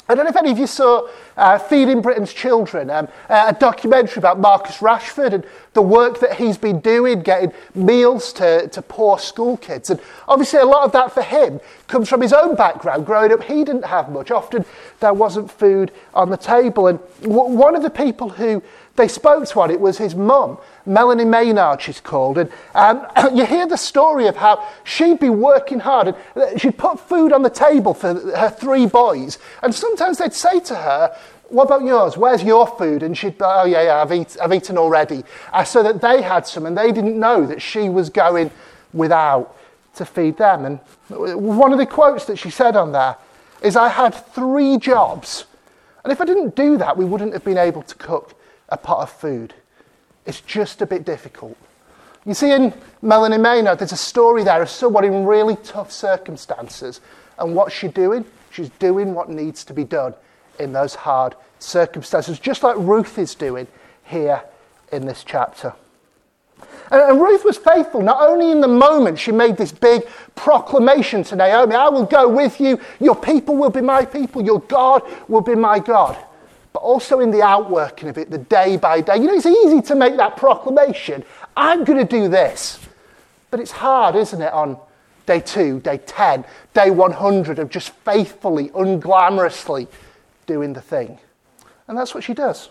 I 0.06 0.14
don't 0.14 0.24
know 0.24 0.30
if 0.30 0.36
any 0.36 0.50
of 0.50 0.58
you 0.58 0.66
saw 0.66 1.08
uh, 1.38 1.58
Feeding 1.58 2.02
Britain's 2.02 2.32
Children, 2.32 2.90
um, 2.90 3.08
uh, 3.30 3.46
a 3.48 3.58
documentary 3.58 4.20
about 4.20 4.38
Marcus 4.38 4.78
Rashford 4.78 5.32
and 5.32 5.46
the 5.72 5.80
work 5.80 6.20
that 6.20 6.34
he's 6.34 6.58
been 6.58 6.80
doing, 6.80 7.22
getting 7.22 7.54
meals 7.74 8.30
to, 8.34 8.68
to 8.68 8.82
poor 8.82 9.18
school 9.18 9.56
kids. 9.56 9.88
And 9.88 9.98
obviously, 10.28 10.58
a 10.58 10.66
lot 10.66 10.84
of 10.84 10.92
that 10.92 11.12
for 11.12 11.22
him 11.22 11.58
comes 11.88 12.10
from 12.10 12.20
his 12.20 12.34
own 12.34 12.54
background. 12.54 13.06
Growing 13.06 13.32
up, 13.32 13.44
he 13.44 13.64
didn't 13.64 13.86
have 13.86 14.10
much. 14.10 14.30
Often, 14.30 14.66
there 15.00 15.14
wasn't 15.14 15.50
food 15.50 15.90
on 16.12 16.28
the 16.28 16.36
table. 16.36 16.86
And 16.86 16.98
w- 17.22 17.56
one 17.56 17.74
of 17.74 17.82
the 17.82 17.90
people 17.90 18.28
who 18.28 18.62
they 18.96 19.08
spoke 19.08 19.46
to 19.46 19.60
on 19.60 19.70
it 19.70 19.80
was 19.80 19.98
his 19.98 20.14
mum, 20.14 20.58
Melanie 20.86 21.24
Maynard, 21.24 21.82
she's 21.82 22.00
called. 22.00 22.38
And 22.38 22.50
um, 22.74 23.06
you 23.34 23.44
hear 23.44 23.66
the 23.66 23.76
story 23.76 24.26
of 24.28 24.36
how 24.36 24.68
she'd 24.84 25.18
be 25.18 25.30
working 25.30 25.80
hard 25.80 26.08
and 26.08 26.16
uh, 26.36 26.56
she'd 26.56 26.78
put 26.78 27.00
food 27.00 27.32
on 27.32 27.42
the 27.42 27.50
table 27.50 27.94
for 27.94 28.14
her 28.14 28.50
three 28.50 28.86
boys. 28.86 29.38
And 29.62 29.74
sometimes 29.74 30.18
they'd 30.18 30.32
say 30.32 30.60
to 30.60 30.76
her, 30.76 31.16
what 31.48 31.64
about 31.64 31.82
yours? 31.82 32.16
Where's 32.16 32.42
your 32.42 32.66
food? 32.66 33.02
And 33.02 33.16
she'd 33.16 33.36
be, 33.36 33.44
oh, 33.44 33.64
yeah, 33.64 33.82
yeah, 33.82 34.02
I've, 34.02 34.12
eat, 34.12 34.36
I've 34.40 34.52
eaten 34.52 34.78
already. 34.78 35.24
Uh, 35.52 35.64
so 35.64 35.82
that 35.82 36.00
they 36.00 36.22
had 36.22 36.46
some 36.46 36.66
and 36.66 36.78
they 36.78 36.92
didn't 36.92 37.18
know 37.18 37.46
that 37.46 37.60
she 37.60 37.88
was 37.88 38.10
going 38.10 38.50
without 38.92 39.56
to 39.96 40.04
feed 40.04 40.36
them. 40.36 40.64
And 40.64 40.80
one 41.08 41.72
of 41.72 41.78
the 41.78 41.86
quotes 41.86 42.24
that 42.26 42.36
she 42.36 42.50
said 42.50 42.76
on 42.76 42.92
there 42.92 43.16
is, 43.60 43.76
I 43.76 43.88
had 43.88 44.10
three 44.10 44.78
jobs. 44.78 45.46
And 46.04 46.12
if 46.12 46.20
I 46.20 46.24
didn't 46.24 46.54
do 46.54 46.76
that, 46.78 46.96
we 46.96 47.04
wouldn't 47.04 47.32
have 47.32 47.44
been 47.44 47.58
able 47.58 47.82
to 47.82 47.94
cook 47.96 48.34
a 48.68 48.76
pot 48.76 49.02
of 49.02 49.10
food. 49.10 49.54
It's 50.26 50.40
just 50.40 50.80
a 50.82 50.86
bit 50.86 51.04
difficult. 51.04 51.56
You 52.26 52.34
see, 52.34 52.52
in 52.52 52.72
Melanie 53.02 53.38
Maynard, 53.38 53.78
there's 53.78 53.92
a 53.92 53.96
story 53.96 54.44
there 54.44 54.62
of 54.62 54.70
someone 54.70 55.04
in 55.04 55.26
really 55.26 55.56
tough 55.56 55.92
circumstances. 55.92 57.00
And 57.38 57.54
what's 57.54 57.74
she 57.74 57.88
doing? 57.88 58.24
She's 58.50 58.70
doing 58.70 59.14
what 59.14 59.28
needs 59.28 59.64
to 59.64 59.74
be 59.74 59.84
done 59.84 60.14
in 60.58 60.72
those 60.72 60.94
hard 60.94 61.34
circumstances, 61.58 62.38
just 62.38 62.62
like 62.62 62.76
Ruth 62.78 63.18
is 63.18 63.34
doing 63.34 63.66
here 64.04 64.42
in 64.92 65.06
this 65.06 65.24
chapter. 65.24 65.74
And, 66.90 67.20
Ruth 67.20 67.44
was 67.44 67.58
faithful, 67.58 68.00
not 68.00 68.22
only 68.22 68.50
in 68.50 68.60
the 68.60 68.68
moment 68.68 69.18
she 69.18 69.32
made 69.32 69.56
this 69.56 69.72
big 69.72 70.02
proclamation 70.34 71.24
to 71.24 71.36
Naomi 71.36 71.74
I 71.74 71.88
will 71.88 72.04
go 72.04 72.28
with 72.28 72.60
you, 72.60 72.78
your 73.00 73.16
people 73.16 73.56
will 73.56 73.70
be 73.70 73.80
my 73.80 74.04
people, 74.04 74.42
your 74.42 74.60
God 74.60 75.02
will 75.28 75.40
be 75.40 75.54
my 75.54 75.78
God 75.78 76.16
but 76.74 76.80
also 76.80 77.20
in 77.20 77.30
the 77.30 77.40
outworking 77.40 78.10
of 78.10 78.18
it, 78.18 78.30
the 78.30 78.36
day 78.36 78.76
by 78.76 79.00
day. 79.00 79.16
You 79.16 79.28
know, 79.28 79.34
it's 79.34 79.46
easy 79.46 79.80
to 79.80 79.94
make 79.94 80.18
that 80.18 80.36
proclamation 80.36 81.24
I'm 81.56 81.84
going 81.84 81.98
to 81.98 82.04
do 82.04 82.28
this. 82.28 82.80
But 83.50 83.60
it's 83.60 83.70
hard, 83.70 84.16
isn't 84.16 84.42
it, 84.42 84.52
on 84.52 84.76
day 85.24 85.38
two, 85.38 85.78
day 85.80 85.98
10, 85.98 86.44
day 86.74 86.90
100 86.90 87.60
of 87.60 87.70
just 87.70 87.90
faithfully, 88.04 88.70
unglamorously 88.70 89.86
doing 90.46 90.72
the 90.72 90.80
thing. 90.80 91.18
And 91.86 91.96
that's 91.96 92.12
what 92.12 92.24
she 92.24 92.34
does. 92.34 92.70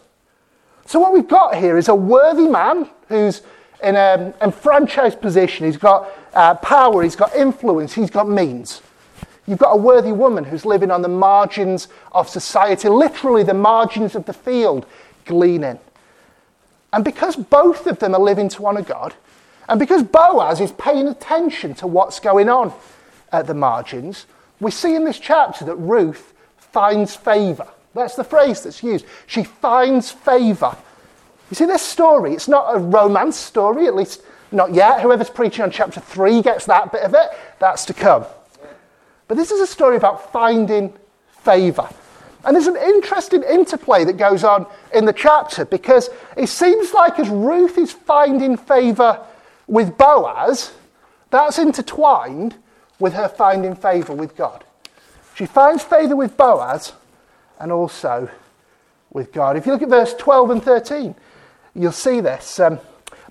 So, 0.85 0.99
what 0.99 1.13
we've 1.13 1.27
got 1.27 1.55
here 1.55 1.77
is 1.77 1.87
a 1.87 1.95
worthy 1.95 2.47
man 2.47 2.89
who's 3.07 3.41
in 3.81 3.95
an 3.95 4.33
enfranchised 4.41 5.21
position. 5.21 5.65
He's 5.65 5.77
got 5.77 6.11
uh, 6.33 6.55
power, 6.55 7.03
he's 7.03 7.15
got 7.15 7.33
influence, 7.33 7.93
he's 7.93 8.09
got 8.09 8.27
means. 8.27 8.81
You've 9.45 9.59
got 9.59 9.73
a 9.73 9.77
worthy 9.77 10.11
woman 10.11 10.45
who's 10.45 10.65
living 10.65 10.89
on 10.91 11.01
the 11.01 11.09
margins 11.09 11.87
of 12.13 12.29
society, 12.29 12.87
literally 12.87 13.43
the 13.43 13.53
margins 13.53 14.15
of 14.15 14.25
the 14.25 14.33
field, 14.33 14.85
gleaning. 15.25 15.79
And 16.93 17.03
because 17.03 17.35
both 17.35 17.87
of 17.87 17.99
them 17.99 18.13
are 18.15 18.21
living 18.21 18.49
to 18.49 18.65
honour 18.65 18.83
God, 18.83 19.13
and 19.67 19.79
because 19.79 20.03
Boaz 20.03 20.61
is 20.61 20.71
paying 20.73 21.07
attention 21.07 21.73
to 21.75 21.87
what's 21.87 22.19
going 22.19 22.49
on 22.49 22.73
at 23.31 23.47
the 23.47 23.53
margins, 23.53 24.27
we 24.59 24.71
see 24.71 24.95
in 24.95 25.03
this 25.03 25.19
chapter 25.19 25.65
that 25.65 25.75
Ruth 25.75 26.33
finds 26.57 27.15
favour. 27.15 27.67
That's 27.93 28.15
the 28.15 28.23
phrase 28.23 28.63
that's 28.63 28.83
used. 28.83 29.05
She 29.27 29.43
finds 29.43 30.11
favour. 30.11 30.75
You 31.49 31.55
see, 31.55 31.65
this 31.65 31.81
story, 31.81 32.33
it's 32.33 32.47
not 32.47 32.75
a 32.75 32.79
romance 32.79 33.37
story, 33.37 33.87
at 33.87 33.95
least 33.95 34.21
not 34.51 34.73
yet. 34.73 35.01
Whoever's 35.01 35.29
preaching 35.29 35.63
on 35.63 35.71
chapter 35.71 35.99
3 35.99 36.41
gets 36.41 36.65
that 36.65 36.91
bit 36.91 37.03
of 37.03 37.13
it. 37.13 37.29
That's 37.59 37.85
to 37.85 37.93
come. 37.93 38.25
But 39.27 39.37
this 39.37 39.51
is 39.51 39.59
a 39.61 39.67
story 39.67 39.95
about 39.95 40.31
finding 40.31 40.93
favour. 41.29 41.89
And 42.45 42.55
there's 42.55 42.67
an 42.67 42.77
interesting 42.77 43.43
interplay 43.43 44.03
that 44.03 44.17
goes 44.17 44.43
on 44.43 44.65
in 44.93 45.05
the 45.05 45.13
chapter 45.13 45.63
because 45.63 46.09
it 46.35 46.47
seems 46.47 46.93
like 46.93 47.19
as 47.19 47.29
Ruth 47.29 47.77
is 47.77 47.91
finding 47.91 48.57
favour 48.57 49.25
with 49.67 49.97
Boaz, 49.97 50.73
that's 51.29 51.57
intertwined 51.57 52.55
with 52.99 53.13
her 53.13 53.29
finding 53.29 53.75
favour 53.75 54.13
with 54.13 54.35
God. 54.35 54.63
She 55.35 55.45
finds 55.45 55.83
favour 55.83 56.15
with 56.15 56.35
Boaz 56.37 56.93
and 57.59 57.71
also 57.71 58.29
with 59.11 59.31
God. 59.31 59.55
If 59.55 59.65
you 59.65 59.71
look 59.71 59.81
at 59.81 59.89
verse 59.89 60.13
12 60.13 60.49
and 60.49 60.63
13, 60.63 61.15
you'll 61.75 61.91
see 61.91 62.19
this. 62.19 62.59
Um, 62.59 62.79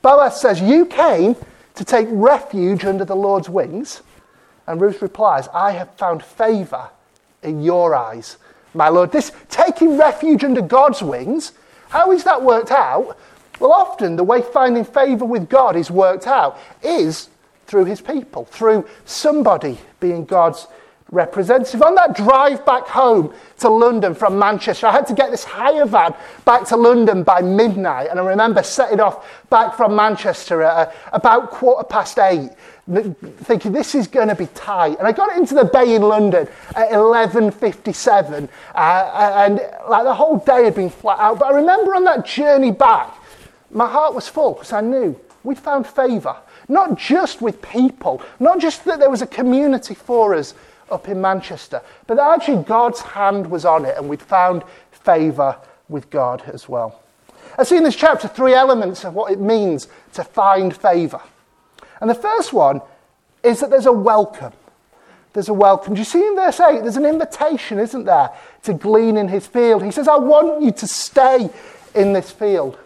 Boaz 0.00 0.40
says, 0.40 0.60
You 0.60 0.86
came 0.86 1.36
to 1.74 1.84
take 1.84 2.08
refuge 2.10 2.84
under 2.84 3.04
the 3.04 3.16
Lord's 3.16 3.48
wings. 3.48 4.02
And 4.66 4.80
Ruth 4.80 5.02
replies, 5.02 5.48
I 5.52 5.72
have 5.72 5.94
found 5.94 6.22
favor 6.22 6.88
in 7.42 7.62
your 7.62 7.94
eyes, 7.94 8.36
my 8.74 8.88
Lord. 8.88 9.12
This 9.12 9.32
taking 9.48 9.98
refuge 9.98 10.44
under 10.44 10.62
God's 10.62 11.02
wings, 11.02 11.52
how 11.88 12.12
is 12.12 12.24
that 12.24 12.42
worked 12.42 12.70
out? 12.70 13.18
Well, 13.60 13.72
often 13.72 14.16
the 14.16 14.24
way 14.24 14.42
finding 14.42 14.84
favor 14.84 15.24
with 15.24 15.48
God 15.48 15.76
is 15.76 15.90
worked 15.90 16.26
out 16.26 16.58
is 16.82 17.28
through 17.66 17.84
his 17.84 18.00
people, 18.00 18.44
through 18.46 18.86
somebody 19.04 19.78
being 20.00 20.24
God's 20.24 20.66
representative. 21.12 21.82
On 21.82 21.94
that 21.94 22.16
drive 22.16 22.64
back 22.66 22.88
home 22.88 23.32
to 23.60 23.68
London 23.68 24.14
from 24.14 24.38
Manchester, 24.38 24.88
I 24.88 24.92
had 24.92 25.06
to 25.06 25.14
get 25.14 25.30
this 25.30 25.44
hire 25.44 25.86
van 25.86 26.14
back 26.44 26.66
to 26.68 26.76
London 26.76 27.22
by 27.22 27.40
midnight. 27.42 28.08
And 28.10 28.18
I 28.18 28.24
remember 28.24 28.62
setting 28.62 28.98
off 28.98 29.24
back 29.50 29.76
from 29.76 29.94
Manchester 29.94 30.62
at 30.62 30.88
uh, 30.88 30.92
about 31.12 31.50
quarter 31.50 31.84
past 31.84 32.18
eight 32.18 32.50
thinking 33.44 33.70
this 33.70 33.94
is 33.94 34.08
going 34.08 34.26
to 34.26 34.34
be 34.34 34.46
tight. 34.54 34.98
And 34.98 35.06
I 35.06 35.12
got 35.12 35.36
into 35.36 35.54
the 35.54 35.64
bay 35.64 35.94
in 35.94 36.02
London 36.02 36.48
at 36.74 36.90
11.57 36.90 38.48
uh, 38.74 39.32
and 39.36 39.60
like 39.88 40.02
the 40.02 40.14
whole 40.14 40.38
day 40.38 40.64
had 40.64 40.74
been 40.74 40.90
flat 40.90 41.20
out. 41.20 41.38
But 41.38 41.52
I 41.52 41.56
remember 41.56 41.94
on 41.94 42.04
that 42.04 42.26
journey 42.26 42.72
back, 42.72 43.16
my 43.70 43.88
heart 43.88 44.14
was 44.14 44.26
full 44.26 44.54
because 44.54 44.72
I 44.72 44.80
knew 44.80 45.18
we'd 45.44 45.58
found 45.58 45.86
favour. 45.86 46.36
Not 46.68 46.98
just 46.98 47.40
with 47.40 47.62
people, 47.62 48.22
not 48.40 48.58
just 48.58 48.84
that 48.86 48.98
there 48.98 49.10
was 49.10 49.22
a 49.22 49.26
community 49.26 49.94
for 49.94 50.34
us 50.34 50.54
up 50.90 51.08
in 51.08 51.20
Manchester, 51.20 51.82
but 52.06 52.18
actually 52.18 52.62
God's 52.62 53.00
hand 53.00 53.50
was 53.50 53.64
on 53.64 53.84
it 53.84 53.96
and 53.96 54.08
we'd 54.08 54.22
found 54.22 54.62
favour 54.90 55.56
with 55.88 56.10
God 56.10 56.42
as 56.46 56.68
well. 56.68 57.00
I 57.58 57.64
see 57.64 57.76
in 57.76 57.84
this 57.84 57.96
chapter 57.96 58.28
three 58.28 58.54
elements 58.54 59.04
of 59.04 59.14
what 59.14 59.32
it 59.32 59.40
means 59.40 59.88
to 60.14 60.24
find 60.24 60.74
favour. 60.74 61.20
And 62.00 62.08
the 62.08 62.14
first 62.14 62.52
one 62.52 62.80
is 63.42 63.60
that 63.60 63.70
there's 63.70 63.86
a 63.86 63.92
welcome. 63.92 64.52
There's 65.32 65.48
a 65.48 65.54
welcome. 65.54 65.94
Do 65.94 66.00
you 66.00 66.04
see 66.04 66.24
in 66.26 66.34
verse 66.34 66.60
8? 66.60 66.82
There's 66.82 66.96
an 66.96 67.06
invitation, 67.06 67.78
isn't 67.78 68.04
there, 68.04 68.30
to 68.64 68.74
glean 68.74 69.16
in 69.16 69.28
his 69.28 69.46
field. 69.46 69.82
He 69.82 69.90
says, 69.90 70.08
I 70.08 70.16
want 70.16 70.62
you 70.62 70.72
to 70.72 70.86
stay 70.86 71.48
in 71.94 72.12
this 72.12 72.30
field. 72.30 72.78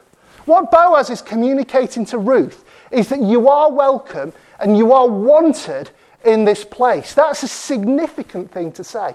What 0.44 0.70
Boaz 0.70 1.10
is 1.10 1.22
communicating 1.22 2.04
to 2.06 2.18
Ruth 2.18 2.64
is 2.90 3.08
that 3.08 3.20
you 3.20 3.48
are 3.48 3.70
welcome 3.70 4.32
and 4.60 4.78
you 4.78 4.92
are 4.92 5.08
wanted 5.08 5.90
in 6.26 6.44
this 6.44 6.64
place. 6.64 7.14
That's 7.14 7.42
a 7.42 7.48
significant 7.48 8.50
thing 8.50 8.72
to 8.72 8.84
say. 8.84 9.14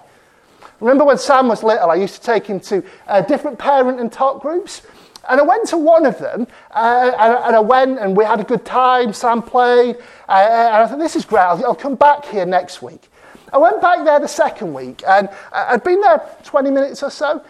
Remember 0.80 1.04
when 1.04 1.18
Sam 1.18 1.48
was 1.48 1.62
little, 1.64 1.92
I 1.92 1.96
used 1.96 2.16
to 2.16 2.22
take 2.22 2.48
him 2.48 2.60
to 2.62 2.84
uh, 3.08 3.22
different 3.22 3.60
parent 3.60 4.00
and 4.00 4.12
talk 4.12 4.42
groups. 4.42 4.82
And 5.30 5.40
I 5.40 5.44
went 5.44 5.68
to 5.68 5.78
one 5.78 6.08
of 6.08 6.18
them, 6.18 6.48
uh, 6.72 7.12
and, 7.20 7.34
and, 7.46 7.56
I 7.56 7.60
went 7.60 8.00
and 8.00 8.18
we 8.18 8.26
had 8.26 8.40
a 8.40 8.44
good 8.44 8.66
time. 8.66 9.14
Sam 9.14 9.44
played, 9.44 9.98
uh, 10.28 10.32
and 10.32 10.84
I 10.84 10.88
thought, 10.88 10.98
this 10.98 11.16
is 11.16 11.26
great, 11.26 11.42
I'll, 11.42 11.64
I'll 11.64 11.76
come 11.76 11.94
back 11.94 12.26
here 12.26 12.46
next 12.46 12.82
week. 12.82 13.08
I 13.54 13.60
went 13.60 13.82
back 13.82 14.04
there 14.04 14.20
the 14.20 14.28
second 14.28 14.74
week, 14.74 15.04
and 15.08 15.30
I'd 15.52 15.84
been 15.84 16.02
there 16.02 16.28
20 16.44 16.72
minutes 16.72 17.04
or 17.04 17.12
so, 17.12 17.44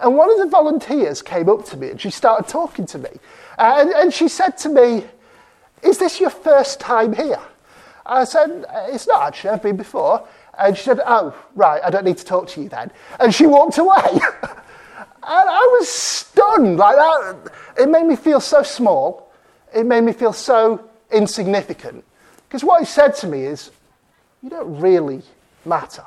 and 0.00 0.16
one 0.16 0.30
of 0.30 0.38
the 0.38 0.46
volunteers 0.46 1.22
came 1.22 1.48
up 1.48 1.64
to 1.66 1.76
me 1.76 1.90
and 1.90 2.00
she 2.00 2.10
started 2.10 2.48
talking 2.48 2.86
to 2.86 2.98
me. 2.98 3.10
Uh, 3.58 3.78
and, 3.78 3.90
and 3.90 4.14
she 4.14 4.28
said 4.28 4.58
to 4.58 4.68
me, 4.68 5.04
Is 5.82 5.98
this 5.98 6.20
your 6.20 6.30
first 6.30 6.78
time 6.78 7.14
here? 7.14 7.40
I 8.06 8.24
said, 8.24 8.64
It's 8.88 9.06
not 9.06 9.22
actually, 9.22 9.50
I've 9.50 9.62
been 9.62 9.76
before. 9.76 10.26
And 10.58 10.76
she 10.76 10.84
said, 10.84 11.00
Oh, 11.06 11.34
right, 11.54 11.80
I 11.84 11.90
don't 11.90 12.04
need 12.04 12.18
to 12.18 12.24
talk 12.24 12.48
to 12.48 12.62
you 12.62 12.68
then. 12.68 12.90
And 13.20 13.34
she 13.34 13.46
walked 13.46 13.78
away. 13.78 14.02
and 14.08 14.20
I 15.22 15.76
was 15.78 15.88
stunned 15.88 16.76
like 16.78 16.96
that. 16.96 17.52
It 17.78 17.88
made 17.88 18.06
me 18.06 18.16
feel 18.16 18.40
so 18.40 18.62
small. 18.62 19.32
It 19.74 19.84
made 19.84 20.02
me 20.02 20.12
feel 20.12 20.32
so 20.32 20.88
insignificant. 21.12 22.04
Because 22.48 22.64
what 22.64 22.80
he 22.80 22.86
said 22.86 23.14
to 23.16 23.26
me 23.26 23.42
is, 23.42 23.70
You 24.42 24.50
don't 24.50 24.80
really 24.80 25.22
matter. 25.64 26.04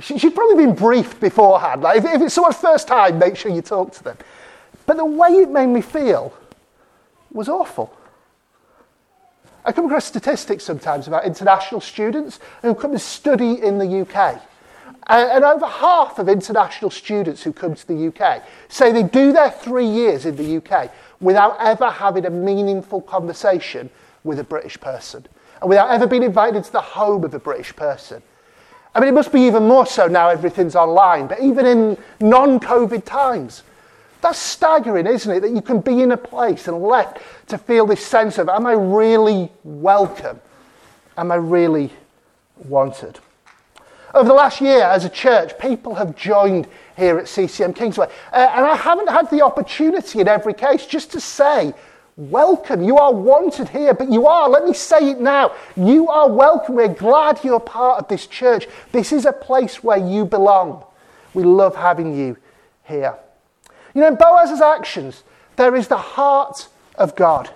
She, 0.00 0.18
she'd 0.18 0.34
probably 0.34 0.66
been 0.66 0.74
briefed 0.74 1.20
beforehand. 1.20 1.82
Like, 1.82 1.98
if, 1.98 2.04
if 2.04 2.22
it's 2.22 2.34
someone's 2.34 2.56
first 2.56 2.88
time, 2.88 3.18
make 3.18 3.36
sure 3.36 3.52
you 3.52 3.62
talk 3.62 3.92
to 3.92 4.02
them. 4.04 4.16
But 4.86 4.96
the 4.96 5.04
way 5.04 5.28
it 5.28 5.50
made 5.50 5.66
me 5.68 5.80
feel 5.80 6.34
was 7.30 7.48
awful. 7.48 7.96
I 9.64 9.72
come 9.72 9.86
across 9.86 10.04
statistics 10.04 10.64
sometimes 10.64 11.08
about 11.08 11.24
international 11.24 11.80
students 11.80 12.38
who 12.62 12.74
come 12.74 12.92
and 12.92 13.00
study 13.00 13.62
in 13.62 13.78
the 13.78 14.02
UK. 14.02 14.42
And, 15.06 15.30
and 15.30 15.44
over 15.44 15.66
half 15.66 16.18
of 16.18 16.28
international 16.28 16.90
students 16.90 17.42
who 17.42 17.52
come 17.52 17.74
to 17.74 17.86
the 17.86 18.08
UK 18.08 18.42
say 18.68 18.92
they 18.92 19.02
do 19.02 19.32
their 19.32 19.50
three 19.50 19.86
years 19.86 20.26
in 20.26 20.36
the 20.36 20.56
UK 20.58 20.90
without 21.20 21.56
ever 21.60 21.90
having 21.90 22.26
a 22.26 22.30
meaningful 22.30 23.00
conversation 23.00 23.88
with 24.22 24.38
a 24.38 24.44
British 24.44 24.78
person 24.80 25.26
and 25.60 25.68
without 25.68 25.90
ever 25.90 26.06
being 26.06 26.22
invited 26.22 26.64
to 26.64 26.72
the 26.72 26.80
home 26.80 27.24
of 27.24 27.32
a 27.32 27.38
British 27.38 27.74
person. 27.74 28.22
I 28.94 29.00
mean, 29.00 29.08
it 29.08 29.12
must 29.12 29.32
be 29.32 29.40
even 29.40 29.66
more 29.66 29.86
so 29.86 30.06
now 30.06 30.28
everything's 30.28 30.76
online, 30.76 31.26
but 31.26 31.40
even 31.40 31.66
in 31.66 31.98
non 32.20 32.60
COVID 32.60 33.04
times, 33.04 33.62
that's 34.24 34.38
staggering, 34.38 35.06
isn't 35.06 35.30
it? 35.30 35.40
That 35.40 35.50
you 35.50 35.60
can 35.60 35.80
be 35.80 36.00
in 36.00 36.10
a 36.10 36.16
place 36.16 36.66
and 36.66 36.82
left 36.82 37.18
to 37.48 37.58
feel 37.58 37.86
this 37.86 38.04
sense 38.04 38.38
of, 38.38 38.48
am 38.48 38.66
I 38.66 38.72
really 38.72 39.52
welcome? 39.64 40.40
Am 41.18 41.30
I 41.30 41.34
really 41.34 41.92
wanted? 42.64 43.20
Over 44.14 44.28
the 44.28 44.34
last 44.34 44.62
year, 44.62 44.82
as 44.82 45.04
a 45.04 45.10
church, 45.10 45.58
people 45.58 45.94
have 45.96 46.16
joined 46.16 46.66
here 46.96 47.18
at 47.18 47.28
CCM 47.28 47.74
Kingsway. 47.74 48.06
Uh, 48.32 48.50
and 48.54 48.64
I 48.64 48.76
haven't 48.76 49.10
had 49.10 49.28
the 49.28 49.42
opportunity 49.42 50.20
in 50.20 50.28
every 50.28 50.54
case 50.54 50.86
just 50.86 51.12
to 51.12 51.20
say, 51.20 51.74
welcome. 52.16 52.82
You 52.82 52.96
are 52.96 53.12
wanted 53.12 53.68
here, 53.68 53.92
but 53.92 54.10
you 54.10 54.26
are, 54.26 54.48
let 54.48 54.64
me 54.64 54.72
say 54.72 55.10
it 55.10 55.20
now, 55.20 55.52
you 55.76 56.08
are 56.08 56.30
welcome. 56.30 56.76
We're 56.76 56.88
glad 56.88 57.40
you're 57.44 57.60
part 57.60 58.00
of 58.00 58.08
this 58.08 58.26
church. 58.26 58.68
This 58.90 59.12
is 59.12 59.26
a 59.26 59.32
place 59.32 59.84
where 59.84 59.98
you 59.98 60.24
belong. 60.24 60.82
We 61.34 61.42
love 61.42 61.76
having 61.76 62.16
you 62.16 62.38
here. 62.84 63.18
You 63.94 64.00
know, 64.00 64.08
in 64.08 64.16
Boaz's 64.16 64.60
actions, 64.60 65.22
there 65.56 65.74
is 65.76 65.88
the 65.88 65.96
heart 65.96 66.68
of 66.96 67.14
God. 67.14 67.50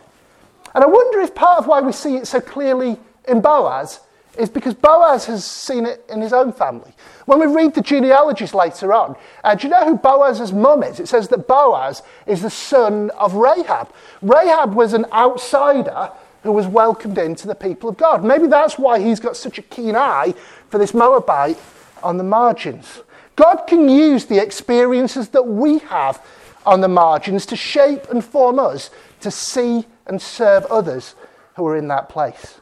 And 0.75 0.85
I 0.85 0.87
wonder 0.87 1.21
if 1.21 1.35
part 1.35 1.59
of 1.59 1.67
why 1.67 1.81
we 1.81 1.93
see 1.93 2.17
it 2.17 2.27
so 2.27 2.41
clearly 2.41 2.97
in 3.27 3.41
Boaz 3.41 4.01
is 4.39 4.49
because 4.49 4.75
Boaz 4.75 5.25
has 5.27 5.45
seen 5.45 5.85
it 5.85 6.05
in 6.09 6.21
his 6.21 6.33
own 6.33 6.53
family. 6.53 6.93
When 7.27 7.41
we 7.41 7.47
read 7.47 7.75
the 7.75 7.83
genealogies 7.83 8.55
later 8.55 8.93
on, 8.93 9.17
uh, 9.43 9.55
do 9.57 9.67
you 9.67 9.71
know 9.71 9.85
who 9.85 9.97
Boaz's 9.97 10.53
mum 10.53 10.85
is? 10.85 11.01
It 11.01 11.09
says 11.09 11.29
that 11.29 11.49
Boaz 11.49 12.03
is 12.27 12.43
the 12.43 12.51
son 12.51 13.11
of 13.11 13.35
Rahab. 13.35 13.93
Rahab 14.23 14.75
was 14.75 14.93
an 14.93 15.07
outsider 15.13 16.13
who 16.45 16.53
was 16.53 16.69
welcomed 16.69 17.19
into 17.19 17.49
the 17.49 17.55
people 17.55 17.91
of 17.91 17.97
God. 17.97 18.25
Maybe 18.25 18.47
that's 18.47 18.79
why 18.79 19.01
he's 19.01 19.19
got 19.19 19.37
such 19.37 19.59
a 19.59 19.63
keen 19.63 19.97
eye 19.97 20.35
for 20.69 20.79
this 20.79 20.95
Moabite 20.95 21.59
on 22.03 22.17
the 22.17 22.25
margins. 22.25 23.01
God 23.39 23.69
can 23.69 23.89
use 23.89 24.25
the 24.25 24.43
experiences 24.43 25.29
that 25.29 25.47
we 25.47 25.79
have 25.79 26.21
on 26.67 26.81
the 26.81 26.89
margins 26.89 27.47
to 27.47 27.55
shape 27.55 28.11
and 28.11 28.25
form 28.25 28.59
us 28.59 28.91
to 29.21 29.31
see 29.31 29.87
and 30.09 30.21
serve 30.21 30.65
others 30.65 31.15
who 31.55 31.65
are 31.69 31.77
in 31.77 31.87
that 31.87 32.09
place. 32.09 32.61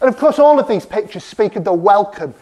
And 0.00 0.08
of 0.08 0.16
course, 0.16 0.38
all 0.38 0.60
of 0.60 0.68
these 0.68 0.86
pictures 0.86 1.24
speak 1.24 1.56
of 1.56 1.64
the 1.64 1.72
welcome 1.72 2.34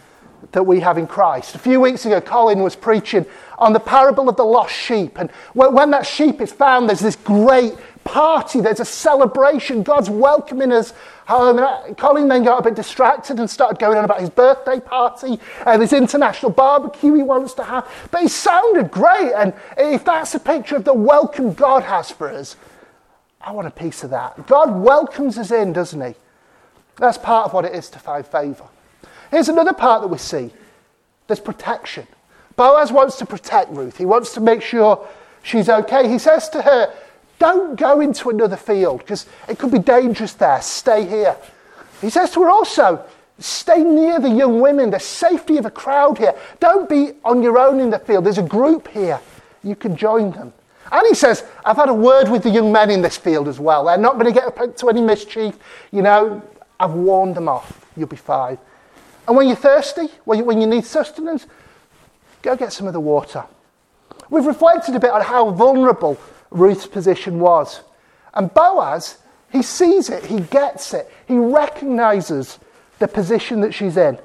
that 0.51 0.61
we 0.61 0.81
have 0.81 0.99
in 0.99 1.07
Christ. 1.07 1.55
A 1.55 1.57
few 1.57 1.79
weeks 1.81 2.05
ago, 2.05 2.21
Colin 2.21 2.61
was 2.61 2.75
preaching 2.75 3.25
on 3.57 3.73
the 3.73 3.79
parable 3.79 4.29
of 4.29 4.35
the 4.35 4.45
lost 4.45 4.75
sheep. 4.75 5.17
And 5.17 5.31
when 5.53 5.89
that 5.89 6.05
sheep 6.05 6.39
is 6.39 6.53
found, 6.53 6.87
there's 6.87 6.99
this 6.99 7.15
great 7.15 7.73
party, 8.03 8.61
there's 8.61 8.79
a 8.79 8.85
celebration. 8.85 9.83
God's 9.83 10.09
welcoming 10.09 10.71
us 10.71 10.93
home. 11.27 11.57
And 11.57 11.65
uh, 11.65 11.93
Colin 11.95 12.27
then 12.27 12.43
got 12.43 12.59
a 12.59 12.63
bit 12.63 12.75
distracted 12.75 13.39
and 13.39 13.49
started 13.49 13.79
going 13.79 13.97
on 13.97 14.05
about 14.05 14.19
his 14.19 14.29
birthday 14.29 14.79
party 14.79 15.39
and 15.65 15.81
this 15.81 15.93
international 15.93 16.51
barbecue 16.51 17.13
he 17.13 17.23
wants 17.23 17.53
to 17.55 17.63
have. 17.63 17.89
But 18.11 18.23
it 18.23 18.29
sounded 18.29 18.91
great. 18.91 19.33
And 19.33 19.53
if 19.77 20.05
that's 20.05 20.35
a 20.35 20.39
picture 20.39 20.75
of 20.75 20.85
the 20.85 20.93
welcome 20.93 21.53
God 21.53 21.83
has 21.83 22.11
for 22.11 22.29
us, 22.29 22.55
I 23.41 23.51
want 23.51 23.67
a 23.67 23.71
piece 23.71 24.03
of 24.03 24.09
that. 24.11 24.47
God 24.47 24.75
welcomes 24.75 25.37
us 25.37 25.51
in, 25.51 25.73
doesn't 25.73 26.01
he? 26.01 26.15
That's 26.97 27.17
part 27.17 27.47
of 27.47 27.53
what 27.53 27.65
it 27.65 27.73
is 27.73 27.89
to 27.89 27.99
find 27.99 28.25
favour. 28.25 28.65
Here's 29.31 29.49
another 29.49 29.73
part 29.73 30.01
that 30.01 30.07
we 30.07 30.17
see 30.17 30.51
there's 31.27 31.39
protection. 31.39 32.07
Boaz 32.55 32.91
wants 32.91 33.17
to 33.17 33.25
protect 33.25 33.71
Ruth, 33.71 33.97
he 33.97 34.05
wants 34.05 34.33
to 34.33 34.41
make 34.41 34.61
sure 34.61 35.07
she's 35.41 35.69
okay. 35.69 36.07
He 36.07 36.19
says 36.19 36.49
to 36.49 36.61
her, 36.61 36.93
Don't 37.43 37.75
go 37.75 37.99
into 37.99 38.29
another 38.29 38.55
field 38.55 38.99
because 38.99 39.25
it 39.49 39.59
could 39.59 39.69
be 39.69 39.77
dangerous 39.77 40.31
there. 40.31 40.61
Stay 40.61 41.05
here. 41.05 41.35
He 41.99 42.09
says 42.09 42.31
to 42.31 42.41
her 42.43 42.49
also, 42.49 43.03
Stay 43.37 43.83
near 43.83 44.17
the 44.17 44.29
young 44.29 44.61
women, 44.61 44.91
the 44.91 44.99
safety 45.01 45.57
of 45.57 45.65
a 45.65 45.69
crowd 45.69 46.17
here. 46.17 46.33
Don't 46.61 46.87
be 46.87 47.11
on 47.25 47.43
your 47.43 47.57
own 47.57 47.81
in 47.81 47.89
the 47.89 47.99
field. 47.99 48.23
There's 48.23 48.37
a 48.37 48.43
group 48.43 48.87
here. 48.87 49.19
You 49.61 49.75
can 49.75 49.97
join 49.97 50.31
them. 50.31 50.53
And 50.89 51.05
he 51.05 51.13
says, 51.13 51.43
I've 51.65 51.75
had 51.75 51.89
a 51.89 51.93
word 51.93 52.29
with 52.29 52.43
the 52.43 52.49
young 52.49 52.71
men 52.71 52.89
in 52.89 53.01
this 53.01 53.17
field 53.17 53.49
as 53.49 53.59
well. 53.59 53.83
They're 53.83 53.97
not 53.97 54.13
going 54.13 54.33
to 54.33 54.39
get 54.39 54.45
up 54.45 54.77
to 54.77 54.87
any 54.87 55.01
mischief. 55.01 55.59
You 55.91 56.01
know, 56.01 56.41
I've 56.79 56.93
warned 56.93 57.35
them 57.35 57.49
off. 57.49 57.85
You'll 57.97 58.07
be 58.07 58.15
fine. 58.15 58.57
And 59.27 59.35
when 59.35 59.47
you're 59.47 59.57
thirsty, 59.57 60.07
when 60.23 60.39
you, 60.39 60.45
when 60.45 60.61
you 60.61 60.67
need 60.67 60.85
sustenance, 60.85 61.45
go 62.41 62.55
get 62.55 62.71
some 62.71 62.87
of 62.87 62.93
the 62.93 63.01
water. 63.01 63.43
We've 64.29 64.45
reflected 64.45 64.95
a 64.95 64.99
bit 65.01 65.11
on 65.11 65.21
how 65.21 65.51
vulnerable 65.51 66.17
Ruth's 66.53 66.87
position 66.87 67.39
was. 67.39 67.81
And 68.33 68.53
Boaz, 68.53 69.17
he 69.51 69.61
sees 69.61 70.09
it, 70.09 70.25
he 70.25 70.39
gets 70.39 70.93
it, 70.93 71.11
he 71.27 71.37
recognizes 71.37 72.59
the 72.99 73.07
position 73.07 73.61
that 73.61 73.73
she's 73.73 73.97
in. 73.97 74.17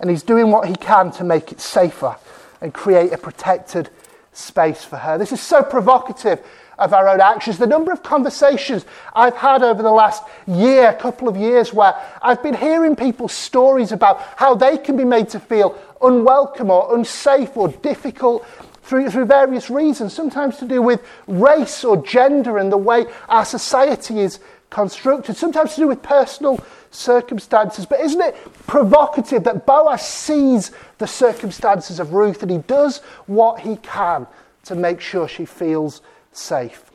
And 0.00 0.10
he's 0.10 0.22
doing 0.22 0.50
what 0.50 0.68
he 0.68 0.74
can 0.74 1.10
to 1.12 1.24
make 1.24 1.52
it 1.52 1.60
safer 1.60 2.16
and 2.60 2.74
create 2.74 3.12
a 3.12 3.18
protected 3.18 3.90
space 4.32 4.84
for 4.84 4.96
her. 4.96 5.16
This 5.16 5.32
is 5.32 5.40
so 5.40 5.62
provocative 5.62 6.44
of 6.78 6.92
our 6.92 7.08
own 7.08 7.20
actions. 7.20 7.58
The 7.58 7.66
number 7.66 7.92
of 7.92 8.02
conversations 8.02 8.84
I've 9.14 9.36
had 9.36 9.62
over 9.62 9.82
the 9.82 9.90
last 9.90 10.22
year, 10.46 10.92
couple 10.92 11.28
of 11.28 11.36
years, 11.36 11.72
where 11.72 11.94
I've 12.20 12.42
been 12.42 12.54
hearing 12.54 12.96
people's 12.96 13.32
stories 13.32 13.92
about 13.92 14.20
how 14.36 14.54
they 14.54 14.76
can 14.76 14.96
be 14.96 15.04
made 15.04 15.30
to 15.30 15.40
feel 15.40 15.78
unwelcome 16.02 16.70
or 16.70 16.94
unsafe 16.94 17.56
or 17.56 17.68
difficult 17.68 18.46
through, 18.86 19.10
through 19.10 19.26
various 19.26 19.68
reasons, 19.68 20.14
sometimes 20.14 20.58
to 20.58 20.64
do 20.64 20.80
with 20.80 21.04
race 21.26 21.82
or 21.82 21.96
gender 21.96 22.58
and 22.58 22.70
the 22.70 22.76
way 22.76 23.06
our 23.28 23.44
society 23.44 24.20
is 24.20 24.38
constructed, 24.70 25.36
sometimes 25.36 25.74
to 25.74 25.80
do 25.80 25.88
with 25.88 26.02
personal 26.02 26.64
circumstances. 26.92 27.84
But 27.84 28.00
isn't 28.00 28.20
it 28.20 28.36
provocative 28.66 29.42
that 29.44 29.66
Boaz 29.66 30.06
sees 30.06 30.70
the 30.98 31.06
circumstances 31.06 31.98
of 31.98 32.12
Ruth 32.12 32.42
and 32.42 32.50
he 32.50 32.58
does 32.58 32.98
what 33.26 33.60
he 33.60 33.76
can 33.78 34.26
to 34.64 34.76
make 34.76 35.00
sure 35.00 35.26
she 35.26 35.44
feels 35.44 36.00
safe? 36.32 36.90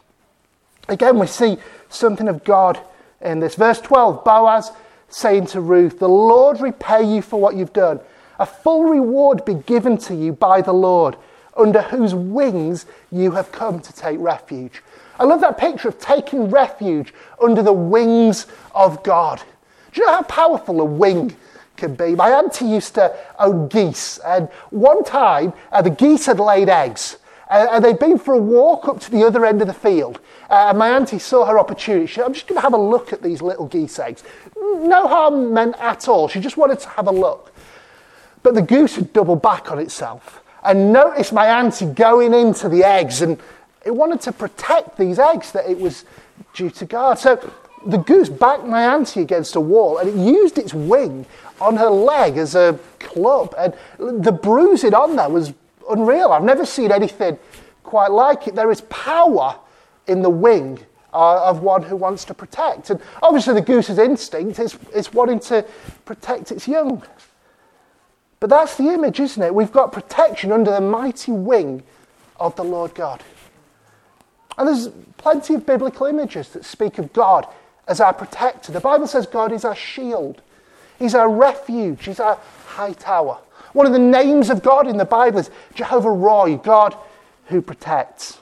Again, 0.87 1.19
we 1.19 1.27
see 1.27 1.57
something 1.89 2.29
of 2.29 2.45
God 2.45 2.79
in 3.19 3.41
this. 3.41 3.55
Verse 3.55 3.81
12 3.81 4.23
Boaz 4.23 4.71
saying 5.09 5.47
to 5.47 5.59
Ruth, 5.59 5.99
The 5.99 6.07
Lord 6.07 6.61
repay 6.61 7.03
you 7.03 7.21
for 7.21 7.39
what 7.39 7.55
you've 7.55 7.73
done. 7.73 7.99
A 8.39 8.45
full 8.45 8.85
reward 8.85 9.43
be 9.43 9.55
given 9.55 9.97
to 9.99 10.15
you 10.15 10.31
by 10.31 10.61
the 10.61 10.73
Lord, 10.73 11.17
under 11.57 11.81
whose 11.81 12.15
wings 12.15 12.85
you 13.11 13.31
have 13.31 13.51
come 13.51 13.79
to 13.79 13.93
take 13.93 14.19
refuge. 14.19 14.81
I 15.19 15.23
love 15.23 15.41
that 15.41 15.57
picture 15.57 15.89
of 15.89 15.99
taking 15.99 16.49
refuge 16.49 17.13
under 17.41 17.61
the 17.61 17.73
wings 17.73 18.47
of 18.73 19.03
God. 19.03 19.41
Do 19.93 20.01
you 20.01 20.07
know 20.07 20.13
how 20.13 20.23
powerful 20.23 20.81
a 20.81 20.85
wing 20.85 21.35
can 21.75 21.95
be? 21.95 22.15
My 22.15 22.31
auntie 22.31 22.65
used 22.65 22.95
to 22.95 23.15
own 23.37 23.67
geese, 23.67 24.17
and 24.19 24.47
one 24.69 25.03
time 25.03 25.53
uh, 25.71 25.81
the 25.81 25.89
geese 25.89 26.25
had 26.25 26.39
laid 26.39 26.69
eggs. 26.69 27.17
Uh, 27.49 27.67
and 27.71 27.83
they'd 27.83 27.99
been 27.99 28.17
for 28.17 28.33
a 28.33 28.39
walk 28.39 28.87
up 28.87 29.01
to 29.01 29.11
the 29.11 29.25
other 29.25 29.45
end 29.45 29.61
of 29.61 29.67
the 29.67 29.73
field. 29.73 30.21
Uh, 30.49 30.67
and 30.69 30.77
my 30.77 30.89
auntie 30.89 31.19
saw 31.19 31.45
her 31.45 31.59
opportunity. 31.59 32.05
She 32.05 32.15
said, 32.15 32.23
I'm 32.23 32.33
just 32.33 32.47
going 32.47 32.55
to 32.55 32.61
have 32.61 32.73
a 32.73 32.77
look 32.77 33.11
at 33.11 33.21
these 33.21 33.41
little 33.41 33.67
geese 33.67 33.99
eggs. 33.99 34.23
No 34.55 35.05
harm 35.05 35.53
meant 35.53 35.75
at 35.77 36.07
all. 36.07 36.29
She 36.29 36.39
just 36.39 36.55
wanted 36.55 36.79
to 36.79 36.89
have 36.89 37.07
a 37.07 37.11
look. 37.11 37.53
But 38.41 38.55
the 38.55 38.61
goose 38.61 38.95
had 38.95 39.11
doubled 39.11 39.41
back 39.41 39.69
on 39.69 39.79
itself 39.79 40.41
and 40.63 40.93
noticed 40.93 41.33
my 41.33 41.47
auntie 41.47 41.85
going 41.85 42.33
into 42.33 42.69
the 42.69 42.83
eggs 42.83 43.21
and 43.21 43.39
it 43.85 43.93
wanted 43.93 44.21
to 44.21 44.31
protect 44.31 44.97
these 44.97 45.19
eggs 45.19 45.51
that 45.51 45.69
it 45.69 45.79
was 45.79 46.05
due 46.53 46.69
to 46.69 46.85
guard. 46.85 47.17
So 47.17 47.51
the 47.85 47.97
goose 47.97 48.29
backed 48.29 48.65
my 48.65 48.93
auntie 48.93 49.21
against 49.21 49.55
a 49.55 49.59
wall 49.59 49.97
and 49.97 50.09
it 50.09 50.15
used 50.15 50.57
its 50.57 50.73
wing 50.73 51.25
on 51.59 51.77
her 51.77 51.89
leg 51.89 52.37
as 52.37 52.55
a 52.55 52.79
club. 52.99 53.55
And 53.57 53.73
the 54.25 54.31
bruising 54.31 54.93
on 54.93 55.15
there 55.15 55.29
was 55.29 55.53
unreal. 55.89 56.31
I've 56.31 56.43
never 56.43 56.65
seen 56.65 56.91
anything 56.91 57.37
quite 57.83 58.11
like 58.11 58.47
it. 58.47 58.55
There 58.55 58.71
is 58.71 58.81
power 58.81 59.57
in 60.07 60.21
the 60.21 60.29
wing 60.29 60.79
uh, 61.13 61.43
of 61.43 61.61
one 61.61 61.83
who 61.83 61.95
wants 61.95 62.23
to 62.25 62.33
protect. 62.33 62.89
And 62.89 63.01
obviously, 63.21 63.53
the 63.53 63.61
goose's 63.61 63.97
instinct 63.97 64.59
is, 64.59 64.77
is 64.93 65.13
wanting 65.13 65.39
to 65.41 65.65
protect 66.05 66.51
its 66.51 66.67
young. 66.67 67.03
But 68.41 68.49
that's 68.49 68.75
the 68.75 68.89
image, 68.89 69.19
isn't 69.19 69.41
it? 69.41 69.53
We've 69.55 69.71
got 69.71 69.93
protection 69.93 70.51
under 70.51 70.71
the 70.71 70.81
mighty 70.81 71.31
wing 71.31 71.83
of 72.39 72.55
the 72.55 72.63
Lord 72.63 72.93
God. 72.95 73.23
And 74.57 74.67
there's 74.67 74.89
plenty 75.17 75.53
of 75.53 75.65
biblical 75.65 76.07
images 76.07 76.49
that 76.49 76.65
speak 76.65 76.97
of 76.97 77.13
God 77.13 77.47
as 77.87 78.01
our 78.01 78.13
protector. 78.13 78.71
The 78.71 78.79
Bible 78.79 79.05
says 79.05 79.27
God 79.27 79.51
is 79.51 79.63
our 79.63 79.75
shield, 79.75 80.41
He's 80.97 81.15
our 81.15 81.29
refuge, 81.29 82.05
He's 82.05 82.19
our 82.19 82.39
high 82.65 82.93
tower. 82.93 83.37
One 83.73 83.85
of 83.85 83.93
the 83.93 83.99
names 83.99 84.49
of 84.49 84.63
God 84.63 84.87
in 84.87 84.97
the 84.97 85.05
Bible 85.05 85.39
is 85.39 85.51
Jehovah 85.75 86.09
Roi, 86.09 86.57
God 86.57 86.97
who 87.45 87.61
protects. 87.61 88.39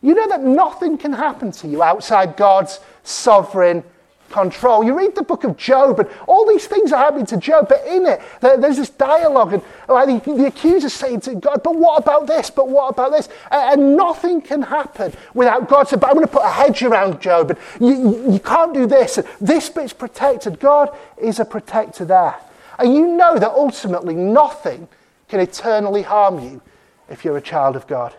You 0.00 0.14
know 0.14 0.28
that 0.28 0.40
nothing 0.40 0.96
can 0.96 1.12
happen 1.12 1.52
to 1.52 1.68
you 1.68 1.82
outside 1.82 2.38
God's 2.38 2.80
sovereign 3.02 3.84
control. 4.30 4.84
You 4.84 4.96
read 4.96 5.14
the 5.14 5.22
book 5.22 5.44
of 5.44 5.56
Job, 5.56 6.00
and 6.00 6.08
all 6.26 6.48
these 6.48 6.66
things 6.66 6.92
are 6.92 6.98
happening 6.98 7.26
to 7.26 7.36
Job, 7.36 7.68
but 7.68 7.86
in 7.86 8.06
it, 8.06 8.20
there's 8.40 8.76
this 8.76 8.90
dialogue, 8.90 9.52
and 9.52 9.62
oh, 9.88 9.94
like, 9.94 10.24
the, 10.24 10.32
the 10.32 10.46
accuser 10.46 10.88
saying 10.88 11.20
to 11.22 11.34
God, 11.34 11.62
But 11.62 11.76
what 11.76 12.02
about 12.02 12.26
this? 12.26 12.50
But 12.50 12.68
what 12.68 12.90
about 12.90 13.12
this? 13.12 13.28
And, 13.50 13.80
and 13.80 13.96
nothing 13.96 14.40
can 14.40 14.62
happen 14.62 15.12
without 15.34 15.68
God 15.68 15.88
saying, 15.88 16.00
But 16.00 16.10
I'm 16.10 16.14
going 16.14 16.26
to 16.26 16.32
put 16.32 16.44
a 16.44 16.50
hedge 16.50 16.82
around 16.82 17.20
Job, 17.20 17.50
and 17.50 17.58
you, 17.80 17.94
you, 17.94 18.32
you 18.32 18.38
can't 18.40 18.72
do 18.72 18.86
this, 18.86 19.18
and 19.18 19.26
this 19.40 19.68
bit's 19.68 19.92
protected. 19.92 20.60
God 20.60 20.96
is 21.18 21.40
a 21.40 21.44
protector 21.44 22.04
there. 22.04 22.36
And 22.78 22.94
you 22.94 23.06
know 23.06 23.38
that 23.38 23.50
ultimately 23.50 24.14
nothing 24.14 24.88
can 25.28 25.40
eternally 25.40 26.02
harm 26.02 26.40
you 26.40 26.62
if 27.08 27.24
you're 27.24 27.36
a 27.36 27.42
child 27.42 27.76
of 27.76 27.86
God. 27.86 28.14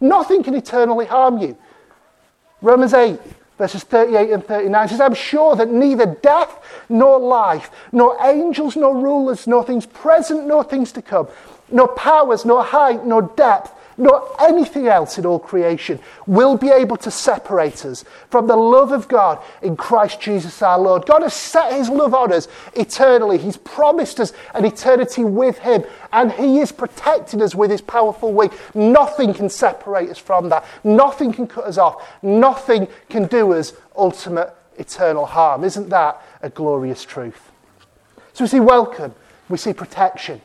Nothing 0.00 0.42
can 0.42 0.54
eternally 0.54 1.04
harm 1.04 1.38
you. 1.38 1.56
Romans 2.62 2.94
8, 2.94 3.18
verses 3.60 3.84
38 3.84 4.30
and 4.30 4.42
39 4.42 4.88
says, 4.88 5.00
I'm 5.02 5.12
sure 5.12 5.54
that 5.54 5.68
neither 5.68 6.06
death 6.06 6.64
nor 6.88 7.20
life, 7.20 7.70
nor 7.92 8.16
angels 8.24 8.74
nor 8.74 8.96
rulers, 8.96 9.46
nor 9.46 9.62
things 9.62 9.84
present 9.84 10.46
nor 10.46 10.64
things 10.64 10.92
to 10.92 11.02
come, 11.02 11.28
nor 11.70 11.88
powers, 11.88 12.46
nor 12.46 12.64
height, 12.64 13.04
nor 13.04 13.20
depth, 13.20 13.74
nor 14.00 14.34
anything 14.40 14.88
else 14.88 15.18
in 15.18 15.26
all 15.26 15.38
creation 15.38 16.00
will 16.26 16.56
be 16.56 16.70
able 16.70 16.96
to 16.96 17.10
separate 17.10 17.84
us 17.84 18.02
from 18.30 18.46
the 18.46 18.56
love 18.56 18.92
of 18.92 19.06
God 19.08 19.38
in 19.60 19.76
Christ 19.76 20.20
Jesus 20.20 20.62
our 20.62 20.78
Lord. 20.78 21.04
God 21.04 21.22
has 21.22 21.34
set 21.34 21.74
his 21.74 21.90
love 21.90 22.14
on 22.14 22.32
us 22.32 22.48
eternally. 22.74 23.36
He's 23.36 23.58
promised 23.58 24.18
us 24.18 24.32
an 24.54 24.64
eternity 24.64 25.22
with 25.22 25.58
him, 25.58 25.84
and 26.12 26.32
he 26.32 26.60
is 26.60 26.72
protecting 26.72 27.42
us 27.42 27.54
with 27.54 27.70
his 27.70 27.82
powerful 27.82 28.32
wing. 28.32 28.50
Nothing 28.74 29.34
can 29.34 29.50
separate 29.50 30.08
us 30.08 30.18
from 30.18 30.48
that. 30.48 30.64
Nothing 30.82 31.30
can 31.32 31.46
cut 31.46 31.64
us 31.64 31.76
off. 31.76 32.02
Nothing 32.22 32.88
can 33.10 33.26
do 33.26 33.52
us 33.52 33.74
ultimate 33.94 34.54
eternal 34.78 35.26
harm. 35.26 35.62
Isn't 35.62 35.90
that 35.90 36.22
a 36.40 36.48
glorious 36.48 37.04
truth? 37.04 37.52
So 38.32 38.44
we 38.44 38.48
see 38.48 38.60
welcome, 38.60 39.14
we 39.50 39.58
see 39.58 39.74
protection. 39.74 40.40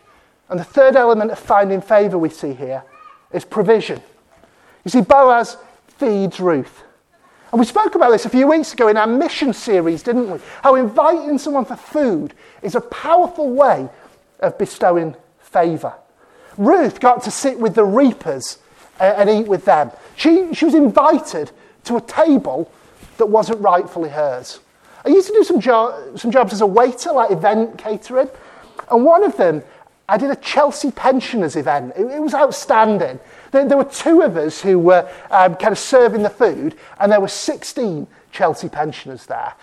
And 0.50 0.60
the 0.60 0.66
third 0.66 0.98
element 0.98 1.32
of 1.32 1.40
finding 1.40 1.80
favour 1.80 2.18
we 2.18 2.30
see 2.30 2.54
here 2.54 2.84
is 3.36 3.46
provision. 3.46 4.02
You 4.84 4.92
see, 4.92 5.02
Boaz 5.02 5.58
feeds 5.88 6.40
Ruth. 6.40 6.84
And 7.52 7.60
we 7.60 7.66
spoke 7.66 7.96
about 7.96 8.12
this 8.12 8.26
a 8.26 8.30
few 8.30 8.48
weeks 8.48 8.74
ago 8.74 8.88
in 8.88 8.98
our 8.98 9.08
mission 9.08 9.54
series, 9.54 10.04
didn't 10.04 10.30
we? 10.30 10.40
How 10.62 10.76
inviting 10.76 11.38
someone 11.38 11.66
for 11.66 11.76
food 11.76 12.34
is 12.62 12.76
a 12.76 12.82
powerful 12.82 13.50
way 13.52 13.88
of 14.40 14.58
bestowing 14.58 15.16
favour. 15.40 15.94
Ruth 16.58 17.00
got 17.00 17.24
to 17.24 17.32
sit 17.32 17.60
with 17.60 17.76
the 17.76 17.84
reapers 17.84 18.58
uh, 19.00 19.14
and 19.18 19.30
eat 19.30 19.48
with 19.48 19.66
them. 19.66 19.92
She, 20.16 20.54
she 20.54 20.66
was 20.66 20.74
invited 20.74 21.52
to 21.86 21.98
a 21.98 22.02
table 22.02 22.72
that 23.18 23.28
wasn't 23.28 23.62
rightfully 23.62 24.10
hers. 24.10 24.60
I 25.06 25.10
used 25.10 25.28
to 25.28 25.34
do 25.34 25.44
some, 25.44 25.60
jo- 25.60 26.14
some 26.16 26.32
jobs 26.32 26.52
as 26.52 26.62
a 26.62 26.66
waiter, 26.66 27.12
like 27.12 27.32
event 27.32 27.78
catering, 27.78 28.30
and 28.92 29.06
one 29.06 29.24
of 29.24 29.38
them 29.38 29.64
I 30.08 30.18
did 30.18 30.30
a 30.30 30.36
Chelsea 30.36 30.92
pensioners 30.92 31.56
event. 31.56 31.94
It, 31.98 32.06
it 32.06 32.22
was 32.22 32.34
outstanding. 32.34 33.20
There, 33.52 33.68
there, 33.68 33.78
were 33.78 33.86
two 33.86 34.22
of 34.22 34.38
us 34.38 34.62
who 34.62 34.78
were 34.78 35.10
um, 35.32 35.56
kind 35.56 35.72
of 35.72 35.80
serving 35.80 36.22
the 36.22 36.30
food, 36.30 36.76
and 37.00 37.12
there 37.12 37.22
were 37.22 37.28
16 37.28 38.08
Chelsea 38.32 38.70
pensioners 38.70 39.26
there. 39.26 39.54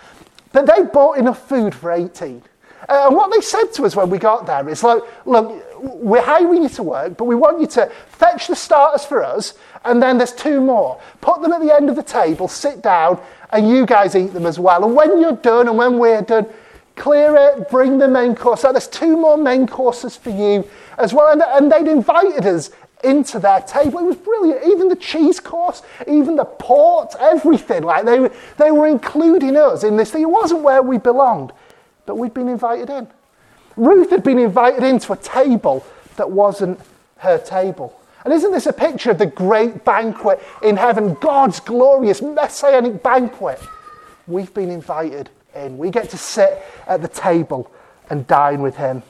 But 0.51 0.67
they 0.67 0.83
bought 0.83 1.17
enough 1.17 1.47
food 1.47 1.73
for 1.73 1.91
18. 1.91 2.43
Uh, 2.89 3.05
and 3.07 3.15
what 3.15 3.31
they 3.31 3.39
said 3.39 3.67
to 3.73 3.85
us 3.85 3.95
when 3.95 4.09
we 4.09 4.17
got 4.17 4.45
there 4.45 4.67
is, 4.67 4.83
like, 4.83 5.01
look, 5.25 5.63
we're 5.79 6.21
hiring 6.21 6.63
you 6.63 6.69
to 6.69 6.83
work, 6.83 7.15
but 7.15 7.25
we 7.25 7.35
want 7.35 7.61
you 7.61 7.67
to 7.67 7.89
fetch 8.09 8.47
the 8.47 8.55
starters 8.55 9.05
for 9.05 9.23
us, 9.23 9.53
and 9.85 10.03
then 10.03 10.17
there's 10.17 10.33
two 10.33 10.59
more. 10.59 10.99
Put 11.21 11.41
them 11.41 11.53
at 11.53 11.61
the 11.61 11.73
end 11.73 11.89
of 11.89 11.95
the 11.95 12.03
table, 12.03 12.49
sit 12.49 12.81
down, 12.81 13.21
and 13.51 13.69
you 13.69 13.85
guys 13.85 14.15
eat 14.15 14.33
them 14.33 14.45
as 14.45 14.59
well. 14.59 14.83
And 14.83 14.95
when 14.95 15.21
you're 15.21 15.37
done, 15.37 15.69
and 15.69 15.77
when 15.77 15.97
we're 15.97 16.21
done, 16.21 16.47
clear 16.95 17.35
it, 17.35 17.69
bring 17.69 17.97
the 17.97 18.07
main 18.07 18.35
course. 18.35 18.61
So 18.61 18.71
there's 18.71 18.87
two 18.87 19.17
more 19.17 19.37
main 19.37 19.67
courses 19.67 20.15
for 20.15 20.29
you 20.29 20.67
as 20.97 21.13
well. 21.13 21.31
And, 21.31 21.41
and 21.41 21.71
they'd 21.71 21.91
invited 21.91 22.45
us 22.45 22.71
into 23.03 23.39
their 23.39 23.61
table. 23.61 23.99
It 23.99 24.05
was 24.05 24.15
brilliant. 24.15 24.65
Even 24.65 24.87
the 24.87 24.95
cheese 24.95 25.39
course, 25.39 25.81
even 26.07 26.35
the 26.35 26.45
port, 26.45 27.15
everything. 27.19 27.83
Like 27.83 28.05
they, 28.05 28.29
they 28.57 28.71
were 28.71 28.87
including 28.87 29.57
us 29.57 29.83
in 29.83 29.97
this 29.97 30.11
thing. 30.11 30.21
It 30.21 30.29
wasn't 30.29 30.61
where 30.61 30.81
we 30.81 30.97
belonged, 30.97 31.51
but 32.05 32.15
we'd 32.15 32.33
been 32.33 32.49
invited 32.49 32.89
in. 32.89 33.07
Ruth 33.75 34.09
had 34.09 34.23
been 34.23 34.39
invited 34.39 34.83
into 34.83 35.13
a 35.13 35.17
table 35.17 35.85
that 36.15 36.29
wasn't 36.29 36.79
her 37.17 37.37
table. 37.37 37.99
And 38.23 38.33
isn't 38.33 38.51
this 38.51 38.67
a 38.67 38.73
picture 38.73 39.11
of 39.11 39.17
the 39.17 39.25
great 39.25 39.83
banquet 39.83 40.41
in 40.61 40.77
heaven, 40.77 41.15
God's 41.15 41.59
glorious 41.59 42.21
messianic 42.21 43.03
banquet? 43.03 43.59
We've 44.27 44.53
been 44.53 44.69
invited 44.69 45.29
in. 45.55 45.77
We 45.77 45.89
get 45.89 46.09
to 46.11 46.17
sit 46.17 46.63
at 46.87 47.01
the 47.01 47.07
table 47.07 47.71
and 48.09 48.27
dine 48.27 48.61
with 48.61 48.75
him. 48.75 49.03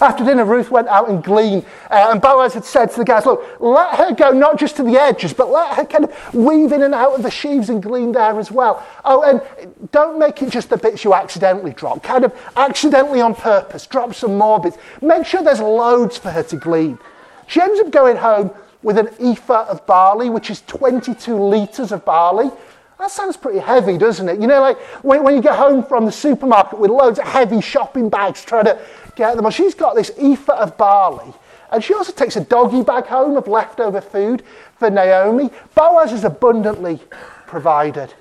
After 0.00 0.24
dinner, 0.24 0.44
Ruth 0.44 0.70
went 0.70 0.88
out 0.88 1.08
and 1.08 1.24
gleaned, 1.24 1.64
uh, 1.90 2.10
and 2.10 2.20
Boaz 2.20 2.52
had 2.52 2.64
said 2.64 2.90
to 2.90 2.98
the 2.98 3.04
guys, 3.04 3.24
Look, 3.24 3.60
let 3.60 3.94
her 3.94 4.14
go 4.14 4.30
not 4.30 4.58
just 4.58 4.76
to 4.76 4.82
the 4.82 4.98
edges, 4.98 5.32
but 5.32 5.50
let 5.50 5.74
her 5.74 5.84
kind 5.84 6.04
of 6.04 6.34
weave 6.34 6.72
in 6.72 6.82
and 6.82 6.94
out 6.94 7.14
of 7.14 7.22
the 7.22 7.30
sheaves 7.30 7.70
and 7.70 7.82
glean 7.82 8.12
there 8.12 8.38
as 8.38 8.50
well. 8.50 8.86
Oh, 9.04 9.22
and 9.22 9.90
don't 9.92 10.18
make 10.18 10.42
it 10.42 10.50
just 10.50 10.68
the 10.68 10.76
bits 10.76 11.02
you 11.04 11.14
accidentally 11.14 11.72
drop, 11.72 12.02
kind 12.02 12.24
of 12.24 12.34
accidentally 12.56 13.20
on 13.22 13.34
purpose. 13.34 13.86
Drop 13.86 14.14
some 14.14 14.36
more 14.36 14.60
bits. 14.60 14.76
Make 15.00 15.24
sure 15.24 15.42
there's 15.42 15.60
loads 15.60 16.18
for 16.18 16.30
her 16.30 16.42
to 16.42 16.56
glean. 16.56 16.98
She 17.46 17.60
ends 17.60 17.80
up 17.80 17.90
going 17.90 18.16
home 18.16 18.50
with 18.82 18.98
an 18.98 19.08
ephah 19.18 19.66
of 19.68 19.86
barley, 19.86 20.28
which 20.28 20.50
is 20.50 20.62
22 20.62 21.34
litres 21.36 21.90
of 21.90 22.04
barley. 22.04 22.50
That 22.98 23.10
sounds 23.10 23.36
pretty 23.36 23.58
heavy, 23.58 23.98
doesn't 23.98 24.28
it? 24.28 24.40
You 24.40 24.46
know, 24.46 24.60
like 24.60 24.78
when, 25.04 25.22
when 25.22 25.36
you 25.36 25.42
get 25.42 25.56
home 25.56 25.84
from 25.84 26.06
the 26.06 26.12
supermarket 26.12 26.78
with 26.78 26.90
loads 26.90 27.18
of 27.18 27.26
heavy 27.26 27.60
shopping 27.60 28.08
bags 28.08 28.44
trying 28.44 28.64
to 28.64 28.80
get 29.16 29.36
them. 29.36 29.50
She's 29.50 29.74
got 29.74 29.94
this 29.94 30.10
ephah 30.18 30.54
of 30.54 30.76
barley. 30.78 31.32
And 31.70 31.82
she 31.82 31.94
also 31.94 32.12
takes 32.12 32.36
a 32.36 32.40
doggy 32.40 32.82
bag 32.82 33.06
home 33.06 33.36
of 33.36 33.48
leftover 33.48 34.00
food 34.00 34.42
for 34.78 34.88
Naomi. 34.88 35.50
Boaz 35.74 36.12
is 36.12 36.24
abundantly 36.24 37.00
provided. 37.46 38.14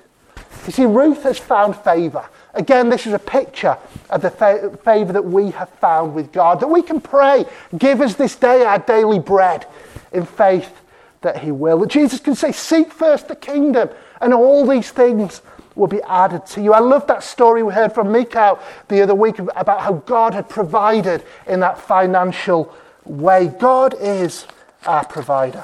You 0.65 0.71
see, 0.71 0.85
Ruth 0.85 1.23
has 1.23 1.37
found 1.37 1.75
favour. 1.75 2.27
Again, 2.55 2.89
this 2.89 3.05
is 3.05 3.13
a 3.13 3.19
picture 3.19 3.77
of 4.09 4.21
the 4.21 4.31
fa- 4.31 4.77
favour 4.83 5.13
that 5.13 5.23
we 5.23 5.51
have 5.51 5.69
found 5.69 6.15
with 6.15 6.31
God, 6.31 6.59
that 6.59 6.67
we 6.67 6.81
can 6.81 6.99
pray, 6.99 7.45
give 7.77 8.01
us 8.01 8.15
this 8.15 8.35
day 8.35 8.65
our 8.65 8.79
daily 8.79 9.19
bread 9.19 9.67
in 10.11 10.25
faith 10.25 10.81
that 11.21 11.37
He 11.43 11.51
will. 11.51 11.79
That 11.79 11.89
Jesus 11.89 12.19
can 12.19 12.33
say, 12.33 12.51
Seek 12.51 12.91
first 12.91 13.27
the 13.27 13.35
kingdom 13.35 13.89
and 14.25 14.33
all 14.33 14.65
these 14.65 14.89
things 14.89 15.43
will 15.75 15.85
be 15.85 16.01
added 16.01 16.47
to 16.47 16.61
you. 16.61 16.73
I 16.73 16.79
love 16.79 17.05
that 17.05 17.21
story 17.23 17.61
we 17.61 17.71
heard 17.71 17.93
from 17.93 18.07
Mikau 18.07 18.59
the 18.87 19.03
other 19.03 19.13
week 19.13 19.37
about 19.37 19.81
how 19.81 19.93
God 19.93 20.33
had 20.33 20.49
provided 20.49 21.23
in 21.45 21.59
that 21.59 21.77
financial 21.77 22.73
way. 23.03 23.53
God 23.59 23.93
is 23.99 24.47
our 24.87 25.05
provider. 25.05 25.63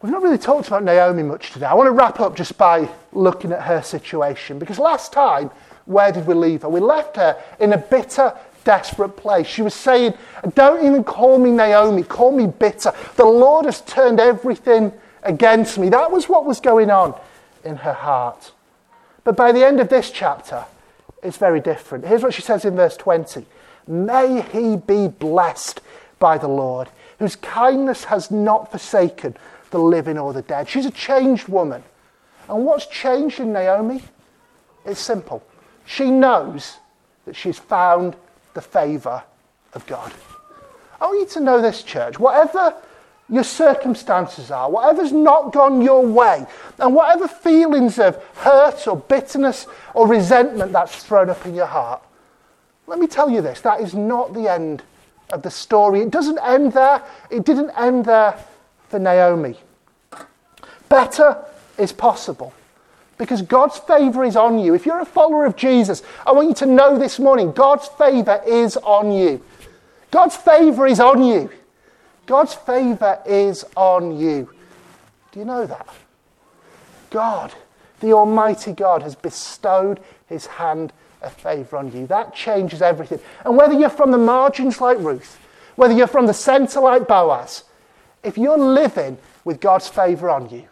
We've 0.00 0.10
not 0.10 0.22
really 0.22 0.38
talked 0.38 0.68
about 0.68 0.84
Naomi 0.84 1.22
much 1.22 1.50
today. 1.50 1.66
I 1.66 1.74
want 1.74 1.88
to 1.88 1.92
wrap 1.92 2.18
up 2.18 2.34
just 2.34 2.56
by 2.56 2.88
looking 3.12 3.52
at 3.52 3.60
her 3.64 3.82
situation 3.82 4.58
because 4.58 4.78
last 4.78 5.12
time, 5.12 5.50
where 5.84 6.12
did 6.12 6.26
we 6.26 6.32
leave 6.32 6.62
her? 6.62 6.70
We 6.70 6.80
left 6.80 7.16
her 7.16 7.36
in 7.58 7.74
a 7.74 7.78
bitter, 7.78 8.34
desperate 8.64 9.18
place. 9.18 9.46
She 9.46 9.60
was 9.60 9.74
saying, 9.74 10.14
Don't 10.54 10.82
even 10.86 11.04
call 11.04 11.38
me 11.38 11.50
Naomi, 11.50 12.04
call 12.04 12.32
me 12.32 12.46
bitter. 12.46 12.94
The 13.16 13.26
Lord 13.26 13.66
has 13.66 13.82
turned 13.82 14.18
everything 14.18 14.94
against 15.22 15.78
me. 15.78 15.88
That 15.88 16.10
was 16.10 16.28
what 16.28 16.44
was 16.44 16.60
going 16.60 16.90
on 16.90 17.14
in 17.64 17.76
her 17.76 17.92
heart. 17.92 18.52
But 19.24 19.36
by 19.36 19.52
the 19.52 19.64
end 19.64 19.80
of 19.80 19.88
this 19.88 20.10
chapter, 20.10 20.64
it's 21.22 21.36
very 21.36 21.60
different. 21.60 22.06
Here's 22.06 22.22
what 22.22 22.34
she 22.34 22.42
says 22.42 22.64
in 22.64 22.76
verse 22.76 22.96
20 22.96 23.46
May 23.86 24.42
he 24.42 24.76
be 24.76 25.08
blessed 25.08 25.80
by 26.18 26.38
the 26.38 26.48
Lord, 26.48 26.88
whose 27.18 27.36
kindness 27.36 28.04
has 28.04 28.30
not 28.30 28.70
forsaken 28.70 29.36
the 29.70 29.78
living 29.78 30.18
or 30.18 30.32
the 30.32 30.42
dead. 30.42 30.68
She's 30.68 30.86
a 30.86 30.90
changed 30.90 31.48
woman. 31.48 31.82
And 32.48 32.64
what's 32.64 32.86
changed 32.86 33.40
in 33.40 33.52
Naomi? 33.52 34.02
It's 34.84 35.00
simple. 35.00 35.42
She 35.86 36.10
knows 36.10 36.78
that 37.24 37.36
she's 37.36 37.58
found 37.58 38.16
the 38.54 38.60
favour 38.60 39.22
of 39.72 39.86
God. 39.86 40.12
I 41.00 41.06
want 41.06 41.20
you 41.20 41.26
to 41.26 41.40
know 41.40 41.62
this, 41.62 41.82
church. 41.82 42.18
Whatever 42.18 42.74
your 43.30 43.44
circumstances 43.44 44.50
are, 44.50 44.70
whatever's 44.70 45.12
not 45.12 45.52
gone 45.52 45.80
your 45.80 46.04
way, 46.04 46.44
and 46.78 46.94
whatever 46.94 47.28
feelings 47.28 47.98
of 47.98 48.22
hurt 48.34 48.86
or 48.88 48.96
bitterness 48.96 49.66
or 49.94 50.08
resentment 50.08 50.72
that's 50.72 51.02
thrown 51.04 51.30
up 51.30 51.46
in 51.46 51.54
your 51.54 51.66
heart, 51.66 52.02
let 52.86 52.98
me 52.98 53.06
tell 53.06 53.30
you 53.30 53.40
this 53.40 53.60
that 53.60 53.80
is 53.80 53.94
not 53.94 54.34
the 54.34 54.48
end 54.50 54.82
of 55.32 55.42
the 55.42 55.50
story. 55.50 56.00
It 56.00 56.10
doesn't 56.10 56.40
end 56.42 56.72
there. 56.72 57.02
It 57.30 57.44
didn't 57.44 57.70
end 57.70 58.04
there 58.04 58.36
for 58.88 58.98
Naomi. 58.98 59.56
Better 60.88 61.38
is 61.78 61.92
possible 61.92 62.52
because 63.16 63.42
God's 63.42 63.78
favour 63.78 64.24
is 64.24 64.34
on 64.34 64.58
you. 64.58 64.74
If 64.74 64.86
you're 64.86 65.00
a 65.00 65.06
follower 65.06 65.44
of 65.44 65.54
Jesus, 65.54 66.02
I 66.26 66.32
want 66.32 66.48
you 66.48 66.54
to 66.54 66.66
know 66.66 66.98
this 66.98 67.20
morning 67.20 67.52
God's 67.52 67.86
favour 67.86 68.42
is 68.44 68.76
on 68.78 69.12
you. 69.12 69.40
God's 70.10 70.36
favour 70.36 70.86
is 70.86 70.98
on 70.98 71.22
you. 71.22 71.50
God's 72.30 72.54
favour 72.54 73.20
is 73.26 73.64
on 73.74 74.16
you. 74.16 74.48
Do 75.32 75.40
you 75.40 75.44
know 75.44 75.66
that? 75.66 75.88
God, 77.10 77.52
the 77.98 78.12
Almighty 78.12 78.70
God, 78.70 79.02
has 79.02 79.16
bestowed 79.16 79.98
his 80.28 80.46
hand 80.46 80.92
of 81.22 81.32
favour 81.32 81.76
on 81.76 81.90
you. 81.90 82.06
That 82.06 82.32
changes 82.32 82.82
everything. 82.82 83.18
And 83.44 83.56
whether 83.56 83.74
you're 83.74 83.90
from 83.90 84.12
the 84.12 84.16
margins 84.16 84.80
like 84.80 84.98
Ruth, 84.98 85.40
whether 85.74 85.92
you're 85.92 86.06
from 86.06 86.26
the 86.26 86.32
centre 86.32 86.78
like 86.78 87.08
Boaz, 87.08 87.64
if 88.22 88.38
you're 88.38 88.56
living 88.56 89.18
with 89.44 89.58
God's 89.58 89.88
favour 89.88 90.30
on 90.30 90.48
you, 90.50 90.68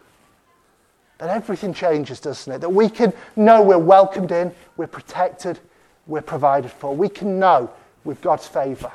then 1.17 1.27
everything 1.27 1.73
changes, 1.73 2.21
doesn't 2.21 2.53
it? 2.53 2.61
That 2.61 2.69
we 2.69 2.87
can 2.87 3.11
know 3.35 3.61
we're 3.61 3.77
welcomed 3.77 4.31
in, 4.31 4.55
we're 4.77 4.87
protected, 4.87 5.59
we're 6.07 6.21
provided 6.21 6.71
for. 6.71 6.95
We 6.95 7.09
can 7.09 7.37
know 7.37 7.69
with 8.05 8.21
God's 8.21 8.47
favour 8.47 8.93